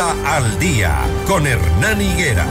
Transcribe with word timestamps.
Al 0.00 0.58
Día 0.58 0.98
con 1.26 1.46
Hernán 1.46 2.00
Higuera. 2.00 2.46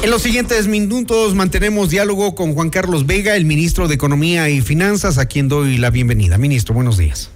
En 0.00 0.10
los 0.10 0.22
siguientes 0.22 0.68
minutos 0.68 1.34
mantenemos 1.34 1.90
diálogo 1.90 2.36
con 2.36 2.54
Juan 2.54 2.70
Carlos 2.70 3.04
Vega, 3.04 3.34
el 3.34 3.46
ministro 3.46 3.88
de 3.88 3.96
Economía 3.96 4.48
y 4.48 4.60
Finanzas, 4.60 5.18
a 5.18 5.26
quien 5.26 5.48
doy 5.48 5.76
la 5.76 5.90
bienvenida. 5.90 6.38
Ministro, 6.38 6.72
buenos 6.72 6.96
días. 6.96 7.30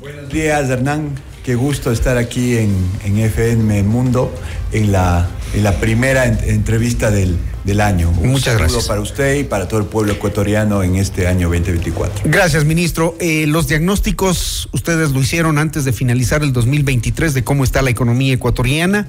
Buenos 0.00 0.30
días, 0.30 0.70
Hernán. 0.70 1.10
Qué 1.44 1.54
gusto 1.54 1.92
estar 1.92 2.16
aquí 2.16 2.56
en, 2.56 2.74
en 3.04 3.18
FM 3.18 3.82
Mundo, 3.82 4.34
en 4.72 4.90
la, 4.90 5.28
la 5.54 5.72
primera 5.78 6.26
entrevista 6.26 7.10
del, 7.10 7.36
del 7.64 7.80
año. 7.80 8.10
Un 8.10 8.30
Muchas 8.30 8.56
gracias. 8.58 8.86
para 8.86 9.00
usted 9.00 9.36
y 9.36 9.44
para 9.44 9.68
todo 9.68 9.80
el 9.80 9.86
pueblo 9.86 10.12
ecuatoriano 10.12 10.82
en 10.82 10.96
este 10.96 11.26
año 11.26 11.48
2024. 11.48 12.22
Gracias, 12.24 12.64
ministro. 12.64 13.16
Eh, 13.20 13.46
los 13.46 13.68
diagnósticos 13.68 14.68
ustedes 14.72 15.10
lo 15.10 15.20
hicieron 15.20 15.58
antes 15.58 15.84
de 15.84 15.92
finalizar 15.92 16.42
el 16.42 16.52
2023 16.52 17.34
de 17.34 17.44
cómo 17.44 17.64
está 17.64 17.82
la 17.82 17.90
economía 17.90 18.34
ecuatoriana. 18.34 19.08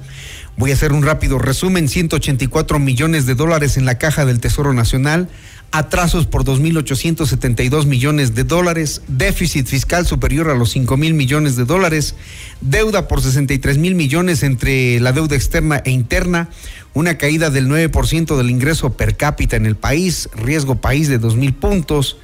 Voy 0.56 0.70
a 0.70 0.74
hacer 0.74 0.92
un 0.92 1.02
rápido 1.02 1.40
resumen. 1.40 1.88
184 1.88 2.78
millones 2.78 3.26
de 3.26 3.34
dólares 3.34 3.76
en 3.76 3.84
la 3.84 3.98
caja 3.98 4.24
del 4.24 4.38
Tesoro 4.38 4.72
Nacional, 4.72 5.28
atrasos 5.72 6.26
por 6.26 6.44
2.872 6.44 7.86
millones 7.86 8.36
de 8.36 8.44
dólares, 8.44 9.02
déficit 9.08 9.66
fiscal 9.66 10.06
superior 10.06 10.48
a 10.50 10.54
los 10.54 10.70
5 10.70 10.96
mil 10.96 11.14
millones 11.14 11.56
de 11.56 11.64
dólares, 11.64 12.14
deuda 12.60 13.08
por 13.08 13.20
63 13.20 13.78
mil 13.78 13.96
millones 13.96 14.44
entre 14.44 15.00
la 15.00 15.10
deuda 15.10 15.34
externa 15.34 15.82
e 15.84 15.90
interna, 15.90 16.50
una 16.92 17.18
caída 17.18 17.50
del 17.50 17.68
9% 17.68 18.36
del 18.36 18.50
ingreso 18.50 18.92
per 18.92 19.16
cápita 19.16 19.56
en 19.56 19.66
el 19.66 19.74
país, 19.74 20.28
riesgo 20.36 20.76
país 20.76 21.08
de 21.08 21.18
2 21.18 21.34
mil 21.34 21.52
puntos. 21.54 22.18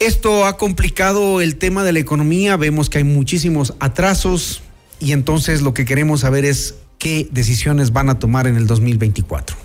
Esto 0.00 0.44
ha 0.46 0.56
complicado 0.56 1.40
el 1.40 1.54
tema 1.54 1.84
de 1.84 1.92
la 1.92 2.00
economía, 2.00 2.56
vemos 2.56 2.90
que 2.90 2.98
hay 2.98 3.04
muchísimos 3.04 3.74
atrasos. 3.78 4.62
Y 4.98 5.10
entonces 5.10 5.62
lo 5.62 5.74
que 5.74 5.84
queremos 5.84 6.20
saber 6.20 6.44
es 6.44 6.76
qué 7.02 7.26
decisiones 7.32 7.92
van 7.92 8.10
a 8.10 8.20
tomar 8.20 8.46
en 8.46 8.54
el 8.54 8.68
2024. 8.68 9.56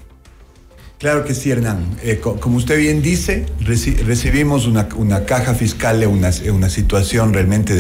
Claro 0.97 1.23
que 1.23 1.35
sí, 1.35 1.52
Hernán. 1.52 1.85
Eh, 2.02 2.19
como 2.19 2.57
usted 2.57 2.80
bien 2.80 3.03
dice, 3.03 3.45
recibimos 3.59 4.66
una, 4.66 4.88
caja 5.25 5.53
fiscal 5.53 6.02
en 6.02 6.09
una, 6.09 6.69
situación 6.71 7.33
realmente 7.33 7.75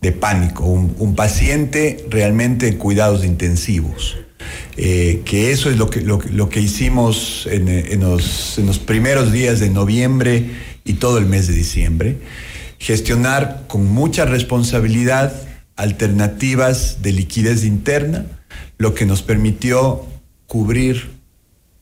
de, 0.00 0.12
pánico, 0.12 0.64
un, 0.64 1.16
paciente 1.16 2.06
realmente 2.08 2.68
en 2.68 2.76
cuidados 2.76 3.24
intensivos. 3.24 4.16
Eh, 4.76 5.22
que 5.24 5.50
eso 5.50 5.70
es 5.70 5.76
lo 5.76 5.90
que, 5.90 6.02
lo, 6.02 6.48
que 6.48 6.60
hicimos 6.60 7.48
en, 7.50 8.00
los, 8.00 8.58
en 8.60 8.66
los 8.66 8.78
primeros 8.78 9.32
días 9.32 9.58
de 9.58 9.70
noviembre 9.70 10.50
y 10.84 10.94
todo 10.94 11.18
el 11.18 11.26
mes 11.26 11.48
de 11.48 11.54
diciembre. 11.54 12.18
Gestionar 12.78 13.64
con 13.66 13.86
mucha 13.86 14.24
responsabilidad 14.24 15.32
alternativas 15.74 17.02
de 17.02 17.10
liquidez 17.10 17.64
interna, 17.64 18.36
lo 18.80 18.94
que 18.94 19.04
nos 19.04 19.20
permitió 19.20 20.06
cubrir 20.46 21.10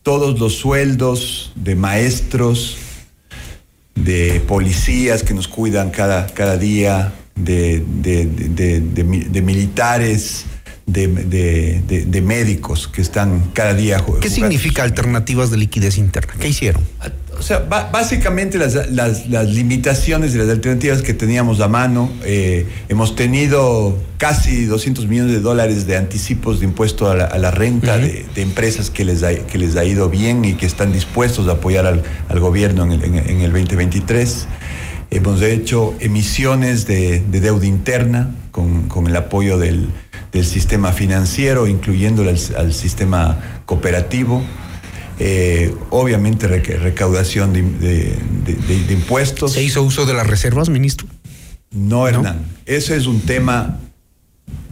todos 0.02 0.40
los 0.40 0.56
sueldos 0.56 1.52
de 1.54 1.76
maestros, 1.76 2.76
de 3.94 4.42
policías 4.48 5.22
que 5.22 5.32
nos 5.32 5.46
cuidan 5.46 5.90
cada, 5.90 6.26
cada 6.26 6.56
día, 6.56 7.12
de, 7.36 7.84
de, 8.02 9.42
militares, 9.42 10.46
de, 10.86 12.20
médicos 12.20 12.88
que 12.88 13.00
están 13.00 13.52
cada 13.52 13.74
día. 13.74 14.04
¿Qué 14.20 14.28
significa 14.28 14.82
alternativas 14.82 15.52
de 15.52 15.58
liquidez 15.58 15.98
interna? 15.98 16.34
¿Qué 16.40 16.48
hicieron? 16.48 16.82
O 17.38 17.42
sea, 17.42 17.60
básicamente 17.60 18.58
las, 18.58 19.26
limitaciones 19.46 20.32
de 20.32 20.40
las 20.40 20.48
alternativas 20.48 21.02
que 21.02 21.14
teníamos 21.14 21.60
a 21.60 21.68
mano, 21.68 22.10
eh, 22.24 22.66
hemos 22.88 23.14
tenido 23.14 23.96
casi 24.16 24.64
200 24.64 25.06
millones 25.06 25.32
de 25.32 25.40
dólares 25.40 25.86
de 25.86 25.96
anticipos 25.96 26.58
de 26.58 26.66
impuesto 26.66 27.08
a 27.08 27.14
la, 27.14 27.50
renta 27.52 27.96
de, 27.96 28.26
empresas 28.36 28.90
que 28.90 29.04
les, 29.04 29.22
ha, 29.22 29.32
que 29.34 29.56
les 29.56 29.76
ha 29.76 29.84
ido 29.84 30.10
bien 30.10 30.44
y 30.44 30.54
que 30.54 30.66
están 30.66 30.92
dispuestos 30.92 31.46
a 31.46 31.52
apoyar 31.52 31.86
al, 31.86 32.40
gobierno 32.40 32.82
en 32.82 32.92
el, 32.92 33.04
en, 33.04 33.40
el, 33.40 33.52
2023. 33.52 34.48
Hemos 35.12 35.40
hecho 35.40 35.94
emisiones 36.00 36.88
de, 36.88 37.20
deuda 37.20 37.66
interna 37.66 38.34
con, 38.50 38.88
con 38.88 39.06
el 39.06 39.14
apoyo 39.14 39.58
del, 39.58 39.86
del, 40.32 40.44
sistema 40.44 40.92
financiero, 40.92 41.68
incluyendo 41.68 42.22
al, 42.22 42.36
al 42.56 42.74
sistema 42.74 43.62
cooperativo. 43.64 44.42
Eh, 45.20 45.74
obviamente 45.90 46.46
recaudación 46.46 47.52
de, 47.52 48.14
impuestos. 48.90 49.52
¿Se 49.52 49.62
hizo 49.62 49.82
uso 49.82 50.06
de 50.06 50.14
las 50.14 50.26
reservas, 50.26 50.68
ministro? 50.68 51.08
No, 51.70 52.06
Hernán. 52.06 52.44
Ese 52.66 52.96
es 52.96 53.06
un 53.06 53.20
tema 53.20 53.80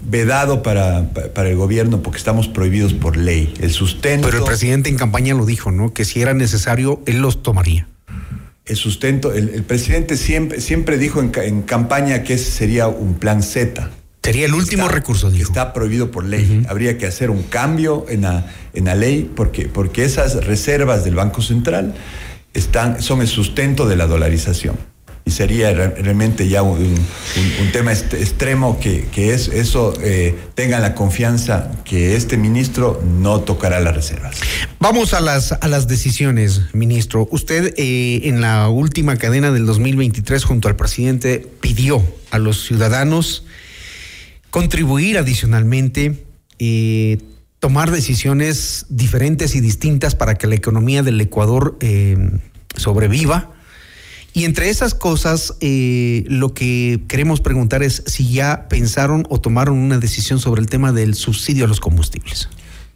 vedado 0.09 0.63
para, 0.63 1.11
para, 1.13 1.49
el 1.49 1.57
gobierno 1.57 2.01
porque 2.03 2.19
estamos 2.19 2.49
prohibidos 2.49 2.95
por 2.95 3.17
ley. 3.17 3.53
El 3.61 3.73
sustento. 3.73 4.29
Pero 4.29 4.39
el 4.39 4.45
presidente 4.45 4.89
en 4.89 4.97
campaña 4.97 5.35
lo 5.35 5.45
dijo, 5.45 5.73
¿no? 5.73 5.93
Que 5.93 6.05
si 6.05 6.23
era 6.23 6.33
necesario, 6.33 7.03
él 7.07 7.19
los 7.19 7.43
tomaría. 7.43 7.89
El 8.65 8.77
sustento, 8.77 9.33
el, 9.33 9.63
presidente 9.63 10.17
siempre, 10.17 10.61
siempre 10.61 10.99
dijo 10.99 11.21
en, 11.21 11.33
en, 11.43 11.63
campaña 11.63 12.23
que 12.23 12.35
ese 12.35 12.51
sería 12.51 12.89
un 12.89 13.15
plan 13.15 13.43
Z. 13.43 13.91
Sería 14.27 14.47
el 14.47 14.55
último 14.55 14.89
recurso, 14.89 15.31
dijo. 15.31 15.47
Está 15.47 15.73
prohibido 15.73 16.11
por 16.11 16.25
ley. 16.25 16.67
Habría 16.69 16.99
que 16.99 17.07
hacer 17.07 17.31
un 17.31 17.45
cambio 17.45 18.07
en 18.09 18.23
la, 18.23 18.53
en 18.75 18.87
la 18.87 18.97
ley 18.97 19.31
porque, 19.37 19.69
porque 19.69 20.05
esas 20.05 20.45
reservas 20.45 21.05
del 21.05 21.15
Banco 21.15 21.43
Central 21.43 21.95
están, 22.53 23.01
son 23.01 23.21
el 23.21 23.29
sustento 23.29 23.87
de 23.87 23.95
la 23.95 24.09
dolarización. 24.09 24.77
Y 25.25 25.31
sería 25.31 25.73
realmente 25.73 26.49
ya 26.49 26.63
un, 26.63 26.97
tema 27.73 27.93
extremo 27.93 28.81
que, 28.81 29.07
que 29.13 29.33
es, 29.33 29.47
eso 29.47 29.95
eh, 30.03 30.37
tengan 30.57 30.83
la 30.83 30.97
confianza 30.97 31.71
que 31.85 32.17
este 32.17 32.37
ministro 32.37 33.01
no 33.05 33.43
tocará 33.43 33.79
las 33.79 33.95
reservas. 33.95 34.41
Vamos 34.81 35.15
a 35.15 35.21
las, 35.21 35.53
a 35.53 35.69
las 35.69 35.87
decisiones, 35.87 36.63
ministro. 36.73 37.29
Usted 37.31 37.75
eh, 37.77 38.23
en 38.25 38.41
la 38.41 38.69
última 38.71 39.17
cadena 39.19 39.53
del 39.53 39.67
2023 39.67 40.43
junto 40.43 40.67
al 40.67 40.75
presidente 40.75 41.47
pidió 41.61 42.05
a 42.33 42.39
los 42.39 42.65
ciudadanos 42.65 43.46
contribuir 44.57 45.19
adicionalmente 45.19 46.25
y 46.59 47.19
tomar 47.61 47.91
decisiones 47.91 48.87
diferentes 48.89 49.55
y 49.55 49.61
distintas 49.61 50.15
para 50.15 50.37
que 50.37 50.47
la 50.47 50.55
economía 50.55 51.03
del 51.03 51.21
Ecuador 51.21 51.77
eh, 51.81 52.17
sobreviva. 52.75 53.51
Y 54.33 54.47
entre 54.47 54.71
esas 54.71 54.95
cosas, 54.95 55.53
eh, 55.61 56.25
lo 56.29 56.55
que 56.55 57.03
queremos 57.07 57.43
preguntar 57.43 57.83
es 57.83 58.03
si 58.07 58.33
ya 58.33 58.67
pensaron 58.71 59.27
o 59.29 59.43
tomaron 59.43 59.77
una 59.77 59.99
decisión 59.99 60.39
sobre 60.39 60.63
el 60.63 60.71
tema 60.71 60.91
del 60.91 61.15
subsidio 61.17 61.67
a 61.67 61.69
los 61.69 61.79
combustibles. 61.79 62.49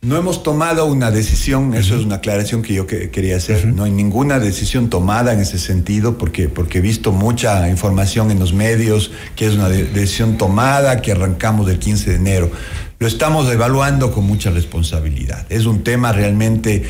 No 0.03 0.17
hemos 0.17 0.43
tomado 0.43 0.87
una 0.87 1.11
decisión, 1.11 1.75
eso 1.75 1.95
es 1.95 2.07
una 2.07 2.17
aclaración 2.17 2.63
que 2.63 2.73
yo 2.73 2.87
quería 2.87 3.37
hacer. 3.37 3.67
No 3.67 3.85
hay 3.85 3.91
ninguna 3.91 4.39
decisión 4.39 4.89
tomada 4.89 5.35
en 5.35 5.41
ese 5.41 5.59
sentido, 5.59 6.17
porque, 6.17 6.49
porque 6.49 6.79
he 6.79 6.81
visto 6.81 7.13
mucha 7.13 7.69
información 7.69 8.31
en 8.31 8.39
los 8.39 8.55
medios 8.55 9.11
que 9.37 9.47
es 9.47 9.57
una 9.57 9.69
decisión 9.69 10.39
tomada, 10.39 11.03
que 11.03 11.13
arrancamos 11.13 11.67
del 11.67 11.79
15 11.79 12.11
de 12.11 12.17
enero. 12.17 12.51
Lo 12.99 13.07
estamos 13.07 13.53
evaluando 13.53 14.11
con 14.11 14.25
mucha 14.25 14.49
responsabilidad. 14.49 15.45
Es 15.51 15.67
un 15.67 15.85
tema 15.85 16.13
realmente 16.13 16.83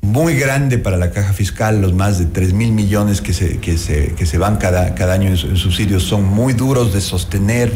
muy 0.00 0.34
grande 0.36 0.78
para 0.78 0.96
la 0.96 1.10
caja 1.10 1.34
fiscal, 1.34 1.82
los 1.82 1.92
más 1.92 2.18
de 2.18 2.24
3 2.24 2.54
mil 2.54 2.72
millones 2.72 3.20
que 3.20 3.34
se, 3.34 3.58
que 3.58 3.76
se, 3.76 4.14
que 4.14 4.24
se 4.24 4.38
van 4.38 4.56
cada, 4.56 4.94
cada 4.94 5.12
año 5.12 5.28
en 5.28 5.36
subsidios 5.36 6.04
son 6.04 6.24
muy 6.24 6.54
duros 6.54 6.94
de 6.94 7.02
sostener 7.02 7.70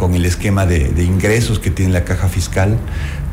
con 0.00 0.14
el 0.14 0.24
esquema 0.24 0.64
de, 0.64 1.04
ingresos 1.04 1.58
que 1.58 1.70
tiene 1.70 1.92
la 1.92 2.04
caja 2.04 2.30
fiscal. 2.30 2.78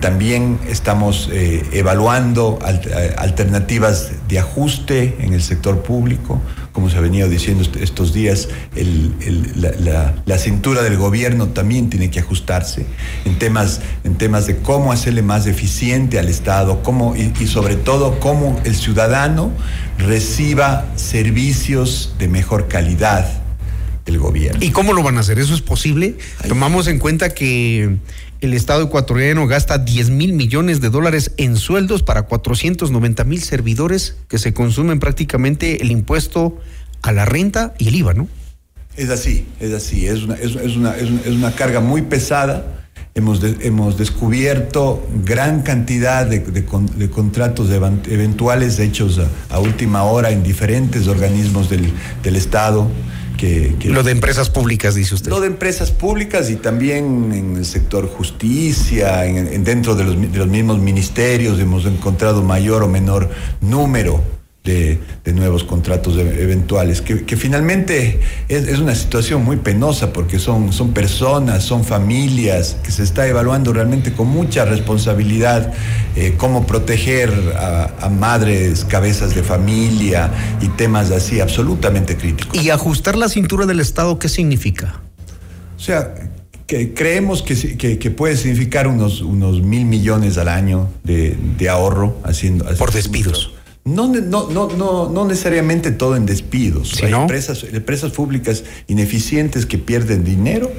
También 0.02 0.60
estamos 0.68 1.30
eh, 1.32 1.66
evaluando 1.72 2.60
eh, 2.62 3.16
alternativas 3.18 4.12
de 4.28 4.40
ajuste 4.40 5.16
en 5.22 5.32
el 5.32 5.42
sector 5.42 5.82
público. 5.82 6.42
Como 6.74 6.90
se 6.90 6.98
ha 6.98 7.00
venido 7.00 7.30
diciendo 7.30 7.64
estos 7.80 8.14
días, 8.14 8.50
la, 8.76 10.38
cintura 10.38 10.84
del 10.84 10.98
gobierno 10.98 11.48
también 11.48 11.90
tiene 11.90 12.12
que 12.12 12.20
ajustarse 12.20 12.86
en 13.24 13.40
temas, 13.40 13.80
en 14.04 14.16
temas 14.16 14.46
de 14.46 14.58
cómo 14.58 14.92
hacerle 14.92 15.22
más 15.22 15.48
eficiente 15.48 16.20
al 16.20 16.28
Estado 16.28 16.84
cómo, 16.84 17.16
y 17.16 17.48
sobre 17.48 17.78
todo 17.78 18.20
cómo 18.20 18.60
el 18.66 18.76
ciudadano 18.76 19.52
reciba 19.98 20.86
servicios 20.98 22.14
de 22.20 22.28
mejor 22.28 22.68
calidad 22.68 23.47
el 24.08 24.18
gobierno. 24.18 24.60
¿Y 24.64 24.72
cómo 24.72 24.94
lo 24.94 25.04
van 25.04 25.18
a 25.18 25.20
hacer? 25.20 25.38
¿Eso 25.38 25.54
es 25.54 25.62
posible? 25.62 26.18
Tomamos 26.48 26.88
en 26.88 26.98
cuenta 26.98 27.30
que 27.30 27.98
el 28.42 28.54
Estado 28.54 28.84
ecuatoriano 28.84 29.48
gasta 29.48 29.78
10 29.78 30.10
mil 30.12 30.34
millones 30.34 30.82
de 30.82 30.90
dólares 30.90 31.32
en 31.38 31.58
sueldos 31.58 32.04
para 32.04 32.24
490 32.24 33.24
mil 33.24 33.42
servidores 33.42 34.16
que 34.28 34.38
se 34.38 34.54
consumen 34.54 35.00
prácticamente 35.00 35.82
el 35.82 35.92
impuesto 35.92 36.58
a 37.02 37.12
la 37.12 37.26
renta 37.26 37.74
y 37.78 37.90
el 37.90 37.96
IVA, 37.96 38.14
¿no? 38.14 38.28
Es 38.96 39.10
así, 39.10 39.46
es 39.60 39.74
así, 39.74 40.08
es 40.08 40.24
una, 40.24 40.36
es, 40.36 40.56
una, 40.76 40.96
es 40.98 41.28
una, 41.28 41.52
carga 41.54 41.80
muy 41.82 42.02
pesada. 42.02 42.88
Hemos, 43.14 43.44
hemos 43.44 43.98
descubierto 43.98 45.08
gran 45.24 45.62
cantidad 45.62 46.26
de, 46.26 46.40
de, 46.40 47.10
contratos 47.10 47.70
eventuales 47.72 48.80
hechos 48.80 49.20
a, 49.50 49.60
última 49.60 50.04
hora 50.04 50.30
en 50.30 50.44
diferentes 50.44 51.08
organismos 51.08 51.70
del, 51.70 51.92
del 52.24 52.36
Estado 52.36 52.88
que, 53.38 53.76
lo 53.86 54.04
de 54.04 54.12
empresas 54.12 54.50
públicas, 54.50 54.96
dice 54.96 55.16
usted. 55.16 55.30
Lo 55.30 55.40
de 55.40 55.48
empresas 55.48 55.92
públicas 55.92 56.50
y 56.50 56.56
también 56.56 57.32
en 57.34 57.56
el 57.58 57.66
sector 57.66 58.08
justicia, 58.08 59.26
en, 59.26 59.64
dentro 59.64 59.96
de 59.96 60.04
los, 60.04 60.20
de 60.20 60.38
los 60.38 60.48
mismos 60.48 60.80
ministerios 60.80 61.60
hemos 61.60 61.86
encontrado 61.86 62.44
mayor 62.44 62.84
o 62.84 62.88
menor 62.88 63.30
número 63.62 64.37
de, 64.68 65.34
nuevos 65.34 65.64
contratos 65.64 66.18
eventuales, 66.18 67.02
que, 67.02 67.38
finalmente 67.38 68.20
es, 68.48 68.80
una 68.80 68.96
situación 68.96 69.44
muy 69.44 69.58
penosa 69.58 70.14
porque 70.14 70.40
son, 70.40 70.74
son 70.74 70.94
personas, 70.94 71.64
son 71.64 71.84
familias, 71.84 72.78
que 72.84 72.92
se 72.92 73.04
está 73.04 73.28
evaluando 73.28 73.74
realmente 73.74 74.14
con 74.14 74.28
mucha 74.28 74.66
responsabilidad 74.66 75.74
eh, 76.16 76.34
cómo 76.38 76.66
proteger 76.66 77.32
a, 77.58 78.10
madres, 78.10 78.86
cabezas 78.86 79.36
de 79.36 79.44
familia 79.44 80.32
y 80.62 80.70
temas 80.70 81.12
así 81.12 81.40
absolutamente 81.40 82.16
críticos. 82.16 82.62
¿Y 82.62 82.70
ajustar 82.70 83.16
la 83.16 83.30
cintura 83.30 83.66
del 83.66 83.80
Estado 83.80 84.18
qué 84.18 84.30
significa? 84.30 85.02
O 85.78 85.80
sea, 85.80 86.16
que 86.66 86.94
creemos 86.94 87.44
que, 87.44 87.78
que, 87.78 88.12
puede 88.12 88.38
significar 88.38 88.88
unos, 88.88 89.22
unos 89.22 89.62
mil 89.62 89.86
millones 89.86 90.38
al 90.38 90.48
año 90.48 90.90
de, 91.04 91.70
ahorro 91.70 92.18
haciendo, 92.24 92.66
por 92.76 92.92
despidos. 92.92 93.57
No, 93.88 94.08
no, 94.08 94.50
no, 94.50 95.10
no, 95.10 95.26
necesariamente 95.26 95.92
todo 95.92 96.18
en 96.18 96.26
despidos. 96.26 97.02
Hay 97.02 97.14
empresas, 97.14 97.64
empresas 97.72 98.12
públicas 98.12 98.66
ineficientes 98.88 99.66
que 99.66 99.78
pierden 99.78 100.26
dinero, 100.26 100.70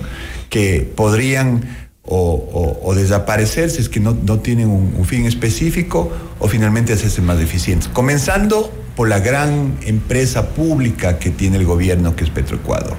que 0.50 0.86
podrían 0.94 1.88
o, 2.02 2.92
desaparecer 2.94 3.70
si 3.70 3.80
es 3.80 3.88
que 3.88 4.00
no, 4.00 4.14
tienen 4.40 4.68
un, 4.68 5.04
fin 5.06 5.24
específico 5.24 6.12
o 6.38 6.48
finalmente 6.48 6.92
hacerse 6.92 7.22
más 7.22 7.40
eficientes. 7.40 7.88
Comenzando 7.88 8.70
por 8.98 9.08
la 9.08 9.20
gran 9.20 9.78
empresa 9.82 10.48
pública 10.48 11.20
que 11.20 11.30
tiene 11.30 11.56
el 11.56 11.64
gobierno, 11.64 12.16
que 12.16 12.24
es 12.24 12.30
Petroecuador. 12.30 12.96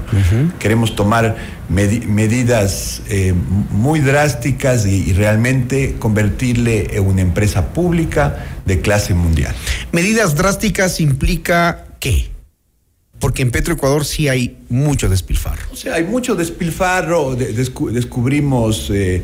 Queremos 0.58 0.96
tomar 0.96 1.36
medidas 1.68 3.02
eh, 3.10 3.34
muy 3.72 4.00
drásticas 4.00 4.86
y, 4.86 5.12
realmente 5.12 5.98
convertirle 6.00 6.96
en 6.96 7.06
una 7.06 7.20
empresa 7.20 7.74
pública 7.74 8.46
de 8.66 8.80
clase 8.80 9.14
mundial. 9.14 9.54
Medidas 9.92 10.36
drásticas 10.36 11.02
implica 11.02 11.88
qué? 12.00 12.32
Porque 13.20 13.42
en 13.42 13.52
Petroecuador 13.52 14.06
sí 14.06 14.30
hay 14.30 14.56
mucho 14.70 15.10
despilfarro. 15.10 15.64
O 15.72 15.76
sea, 15.76 15.96
hay 15.96 16.04
mucho 16.04 16.36
despilfarro. 16.36 17.36
descubrimos 17.36 18.90
eh, 18.92 19.24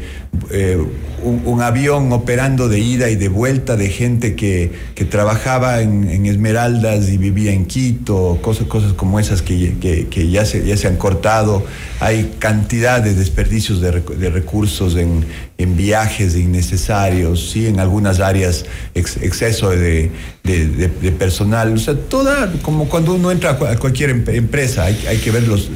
eh, 0.50 0.78
un, 1.24 1.62
avión 1.62 2.12
operando 2.12 2.68
de 2.68 2.80
ida 2.80 3.10
y 3.10 3.16
de 3.16 3.30
vuelta 3.30 3.76
de 3.76 3.90
gente 3.90 4.36
que, 4.36 4.72
que 4.96 5.06
trabajaba 5.06 5.82
en, 5.82 6.26
Esmeraldas 6.26 7.10
y 7.10 7.18
vivía 7.18 7.52
en 7.52 7.66
Quito, 7.66 8.40
cosas, 8.42 8.68
cosas 8.68 8.94
como 8.94 9.20
esas 9.20 9.42
que, 9.42 9.76
que, 10.10 10.30
ya, 10.30 10.46
se, 10.46 10.66
ya 10.66 10.78
se 10.78 10.88
han 10.88 10.98
cortado. 10.98 11.64
Hay 12.00 12.36
cantidad 12.40 13.02
de 13.02 13.14
desperdicios 13.14 13.82
de, 13.82 13.92
de 13.92 14.30
recursos 14.30 14.96
en, 14.96 15.26
en, 15.58 15.78
viajes 15.78 16.36
innecesarios, 16.36 17.52
¿sí? 17.52 17.68
en 17.68 17.80
algunas 17.80 18.20
áreas 18.20 18.66
exceso 18.96 19.70
de, 19.70 20.12
de, 20.44 21.12
personal. 21.12 21.74
O 21.74 21.78
sea, 21.78 21.96
toda, 21.96 22.52
como 22.62 22.88
cuando 22.90 23.14
uno 23.14 23.32
entra 23.32 23.52
a 23.52 23.78
cualquier 23.78 24.10
em-, 24.10 24.26
empresa, 24.28 24.84
hay, 24.86 25.06
hay 25.08 25.18
que 25.18 25.32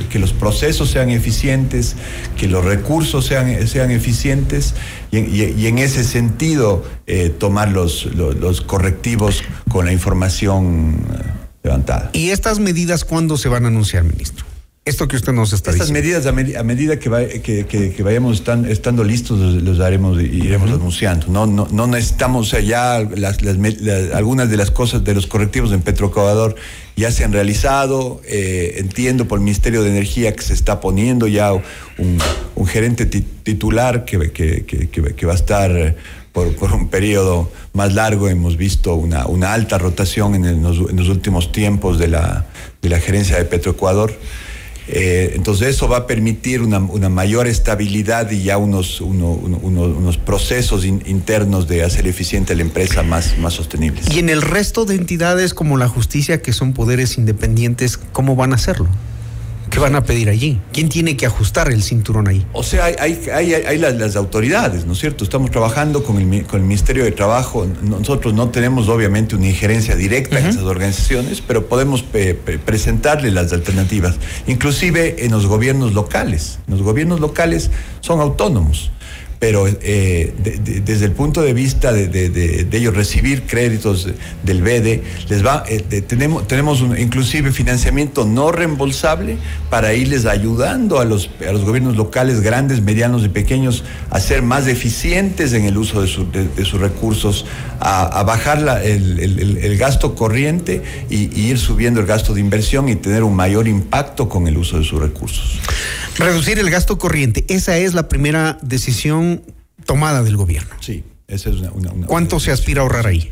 que 0.09 0.19
los 0.19 0.33
procesos 0.33 0.89
sean 0.89 1.09
eficientes, 1.09 1.95
que 2.37 2.47
los 2.47 2.63
recursos 2.63 3.25
sean, 3.25 3.67
sean 3.67 3.91
eficientes 3.91 4.75
y, 5.11 5.65
en 5.67 5.77
ese 5.79 6.03
sentido 6.03 6.83
eh, 7.07 7.29
tomar 7.29 7.69
los, 7.71 8.05
los, 8.15 8.61
correctivos 8.61 9.43
con 9.69 9.85
la 9.85 9.93
información 9.93 10.95
eh, 11.13 11.23
levantada. 11.63 12.09
¿Y 12.13 12.29
estas 12.29 12.59
medidas 12.59 13.05
cuándo 13.05 13.37
se 13.37 13.49
van 13.49 13.65
a 13.65 13.67
anunciar, 13.67 14.03
ministro? 14.03 14.48
Esto 14.85 15.07
que 15.07 15.17
usted 15.17 15.33
nos 15.33 15.53
está 15.53 15.69
Estas 15.69 15.91
medidas, 15.91 16.25
a, 16.25 16.31
medida 16.31 16.97
que, 16.97 17.65
que, 17.67 18.03
vayamos 18.03 18.41
estando 18.69 19.03
listos, 19.03 19.37
los, 19.61 19.79
haremos 19.81 20.19
y 20.19 20.43
iremos 20.43 20.71
anunciando. 20.71 21.27
No, 21.27 21.45
no, 21.45 21.67
no 21.69 21.85
necesitamos 21.85 22.55
ya 22.65 22.95
algunas 22.95 24.49
de 24.49 24.57
las 24.57 24.71
cosas, 24.71 25.03
de 25.03 25.13
los 25.13 25.27
correctivos 25.27 25.71
en 25.73 25.81
Petroecuador 25.81 26.55
ya 26.99 27.11
se 27.11 27.23
han 27.23 27.31
realizado. 27.31 28.21
Eh, 28.25 28.75
entiendo 28.77 29.27
por 29.27 29.39
el 29.39 29.43
Ministerio 29.43 29.83
de 29.83 29.89
Energía 29.89 30.33
que 30.33 30.41
se 30.41 30.53
está 30.53 30.81
poniendo 30.81 31.27
ya 31.27 31.53
un, 31.53 32.19
gerente 32.67 33.05
titular 33.05 34.05
que, 34.05 34.31
que, 34.31 35.25
va 35.25 35.31
a 35.31 35.35
estar 35.35 35.95
por, 36.33 36.73
un 36.73 36.89
periodo 36.89 37.49
más 37.73 37.93
largo. 37.93 38.27
Hemos 38.27 38.57
visto 38.57 38.95
una, 38.95 39.27
una 39.27 39.53
alta 39.53 39.77
rotación 39.77 40.35
en, 40.35 40.61
los, 40.61 40.89
en, 40.89 40.97
los, 40.97 41.07
últimos 41.07 41.51
tiempos 41.51 41.97
de 41.97 42.09
la, 42.09 42.47
de 42.81 42.89
la 42.89 42.99
gerencia 42.99 43.37
de 43.37 43.45
Petroecuador. 43.45 44.13
Eh, 44.91 45.33
entonces 45.35 45.67
eso 45.67 45.87
va 45.87 45.97
a 45.97 46.07
permitir 46.07 46.61
una, 46.61 46.79
mayor 46.79 47.45
estabilidad 47.45 48.31
y 48.31 48.41
ya 48.43 48.57
unos, 48.57 49.01
unos 49.01 50.17
procesos 50.17 50.83
internos 50.83 51.67
de 51.67 51.83
hacer 51.83 52.07
eficiente 52.07 52.55
la 52.55 52.63
empresa 52.63 53.03
más, 53.03 53.37
más 53.37 53.53
sostenibles. 53.53 54.05
¿Y 54.13 54.17
en 54.17 54.29
el 54.29 54.41
resto 54.41 54.85
de 54.85 54.95
entidades 54.95 55.53
como 55.53 55.77
la 55.77 55.87
justicia, 55.87 56.41
que 56.41 56.53
son 56.53 56.73
poderes 56.73 57.19
independientes, 57.19 57.97
cómo 57.97 58.35
van 58.35 58.51
a 58.51 58.55
hacerlo? 58.55 58.87
¿Qué 59.69 59.79
van 59.79 59.95
a 59.95 60.03
pedir 60.03 60.29
allí? 60.29 60.59
¿Quién 60.73 60.89
tiene 60.89 61.15
que 61.15 61.25
ajustar 61.25 61.71
el 61.71 61.83
cinturón 61.83 62.27
ahí? 62.27 62.45
O 62.53 62.63
sea, 62.63 62.85
hay, 62.85 62.95
hay, 63.33 63.53
hay, 63.53 63.77
las, 63.77 64.15
autoridades, 64.15 64.85
¿no 64.85 64.93
es 64.93 64.99
cierto? 64.99 65.23
Estamos 65.23 65.51
trabajando 65.51 66.03
con 66.03 66.17
el, 66.17 66.45
con 66.45 66.61
el 66.61 66.65
Ministerio 66.65 67.03
de 67.03 67.11
Trabajo. 67.11 67.67
Nosotros 67.81 68.33
no 68.33 68.49
tenemos 68.49 68.89
obviamente 68.89 69.35
una 69.35 69.47
injerencia 69.47 69.95
directa 69.95 70.39
en 70.39 70.47
esas 70.47 70.63
organizaciones, 70.63 71.41
pero 71.41 71.67
podemos 71.67 72.03
presentarle 72.03 73.31
las 73.31 73.53
alternativas, 73.53 74.15
inclusive 74.47 75.25
en 75.25 75.31
los 75.31 75.45
gobiernos 75.45 75.93
locales. 75.93 76.59
Los 76.67 76.81
gobiernos 76.81 77.19
locales 77.19 77.69
son 78.01 78.21
autónomos 78.21 78.91
pero 79.39 79.67
eh, 79.67 80.33
desde 80.83 81.05
el 81.05 81.13
punto 81.13 81.41
de 81.41 81.53
vista 81.53 81.93
de, 81.93 82.67
ellos 82.73 82.93
recibir 82.93 83.43
créditos 83.43 84.09
del 84.43 84.61
BEDE, 84.61 85.01
les 85.29 85.45
va, 85.45 85.63
eh, 85.67 85.79
tenemos, 86.01 86.45
tenemos 86.45 86.83
inclusive 86.97 87.53
financiamiento 87.53 88.25
no 88.25 88.51
reembolsable 88.51 89.37
para 89.69 89.93
irles 89.93 90.25
ayudando 90.25 90.99
a 90.99 91.05
los, 91.05 91.29
a 91.47 91.53
los 91.53 91.63
gobiernos 91.63 91.95
locales 91.95 92.41
grandes, 92.41 92.81
medianos 92.81 93.23
y 93.23 93.29
pequeños 93.29 93.85
a 94.09 94.19
ser 94.19 94.41
más 94.41 94.67
eficientes 94.67 95.53
en 95.53 95.63
el 95.63 95.77
uso 95.77 96.01
de, 96.01 96.07
sus 96.65 96.81
recursos, 96.81 97.45
a, 97.79 98.21
bajar 98.23 98.81
el, 98.83 99.77
gasto 99.77 100.15
corriente 100.15 100.81
y, 101.09 101.33
y 101.39 101.47
ir 101.47 101.59
subiendo 101.59 102.01
el 102.01 102.05
gasto 102.05 102.33
de 102.33 102.41
inversión 102.41 102.89
y 102.89 102.95
tener 102.97 103.23
un 103.23 103.35
mayor 103.35 103.69
impacto 103.69 104.27
con 104.27 104.47
el 104.47 104.57
uso 104.57 104.77
de 104.77 104.83
sus 104.83 104.99
recursos. 104.99 105.59
Reducir 106.17 106.59
el 106.59 106.69
gasto 106.69 106.97
corriente, 106.97 107.45
esa 107.47 107.77
es 107.77 107.93
la 107.93 108.09
primera 108.09 108.57
decisión 108.61 109.28
tomada 109.85 110.23
del 110.23 110.37
gobierno. 110.37 110.75
Sí, 110.79 111.03
esa 111.27 111.49
es 111.49 111.57
una... 111.57 111.91
¿Cuánto 112.05 112.39
se 112.39 112.51
aspira 112.51 112.81
a 112.81 112.83
ahorrar 112.83 113.07
ahí? 113.07 113.31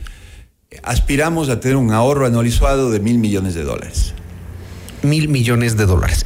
Aspiramos 0.84 1.50
a 1.50 1.60
tener 1.60 1.78
un 1.78 1.92
ahorro 1.92 2.26
anualizado 2.26 2.92
de 2.92 3.00
mil 3.00 3.18
millones 3.18 3.56
de 3.56 3.64
dólares. 3.64 4.14
Mil 5.04 5.30
millones 5.30 5.78
de 5.78 5.86
dólares. 5.86 6.26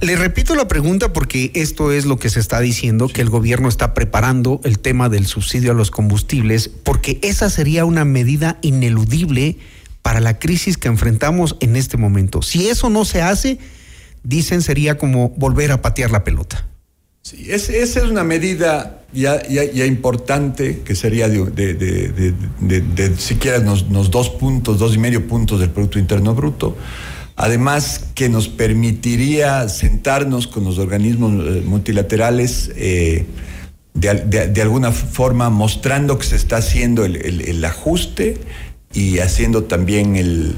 Le 0.00 0.16
repito 0.16 0.54
la 0.54 0.68
pregunta 0.68 1.12
porque 1.12 1.50
esto 1.54 1.92
es 1.92 2.06
lo 2.06 2.18
que 2.18 2.28
se 2.28 2.40
está 2.40 2.60
diciendo, 2.60 3.08
que 3.08 3.22
el 3.22 3.30
gobierno 3.30 3.68
está 3.68 3.94
preparando 3.94 4.60
el 4.64 4.78
tema 4.78 5.08
del 5.08 5.26
subsidio 5.26 5.72
a 5.72 5.74
los 5.74 5.90
combustibles, 5.90 6.68
porque 6.68 7.18
esa 7.22 7.48
sería 7.50 7.84
una 7.84 8.04
medida 8.04 8.58
ineludible 8.62 9.58
para 10.02 10.20
la 10.20 10.38
crisis 10.38 10.76
que 10.76 10.88
enfrentamos 10.88 11.56
en 11.60 11.76
este 11.76 11.96
momento. 11.96 12.42
Si 12.42 12.68
eso 12.68 12.90
no 12.90 13.04
se 13.04 13.22
hace, 13.22 13.58
dicen 14.22 14.62
sería 14.62 14.98
como 14.98 15.30
volver 15.30 15.72
a 15.72 15.82
patear 15.82 16.10
la 16.10 16.24
pelota. 16.24 16.66
Sí, 17.22 17.52
esa 17.52 17.72
es 17.72 17.96
una 17.98 18.24
medida 18.24 19.02
ya, 19.12 19.86
importante 19.86 20.80
que 20.84 20.96
sería 20.96 21.28
de, 21.28 21.44
de, 21.44 23.16
siquiera 23.16 23.60
unos, 23.60 24.10
dos 24.10 24.28
puntos, 24.30 24.80
dos 24.80 24.94
y 24.96 24.98
medio 24.98 25.26
puntos 25.28 25.60
del 25.60 25.70
Producto 25.70 26.00
Interno 26.00 26.34
Bruto. 26.34 26.76
Además, 27.36 28.06
que 28.14 28.28
nos 28.28 28.48
permitiría 28.48 29.68
sentarnos 29.68 30.48
con 30.48 30.64
los 30.64 30.78
organismos 30.78 31.32
eh, 31.32 31.62
multilaterales 31.64 32.72
eh, 32.76 33.24
de, 33.94 34.60
alguna 34.60 34.90
forma 34.90 35.48
mostrando 35.48 36.18
que 36.18 36.26
se 36.26 36.36
está 36.36 36.56
haciendo 36.56 37.04
el, 37.04 37.64
ajuste 37.64 38.38
y 38.92 39.20
haciendo 39.20 39.64
también 39.64 40.56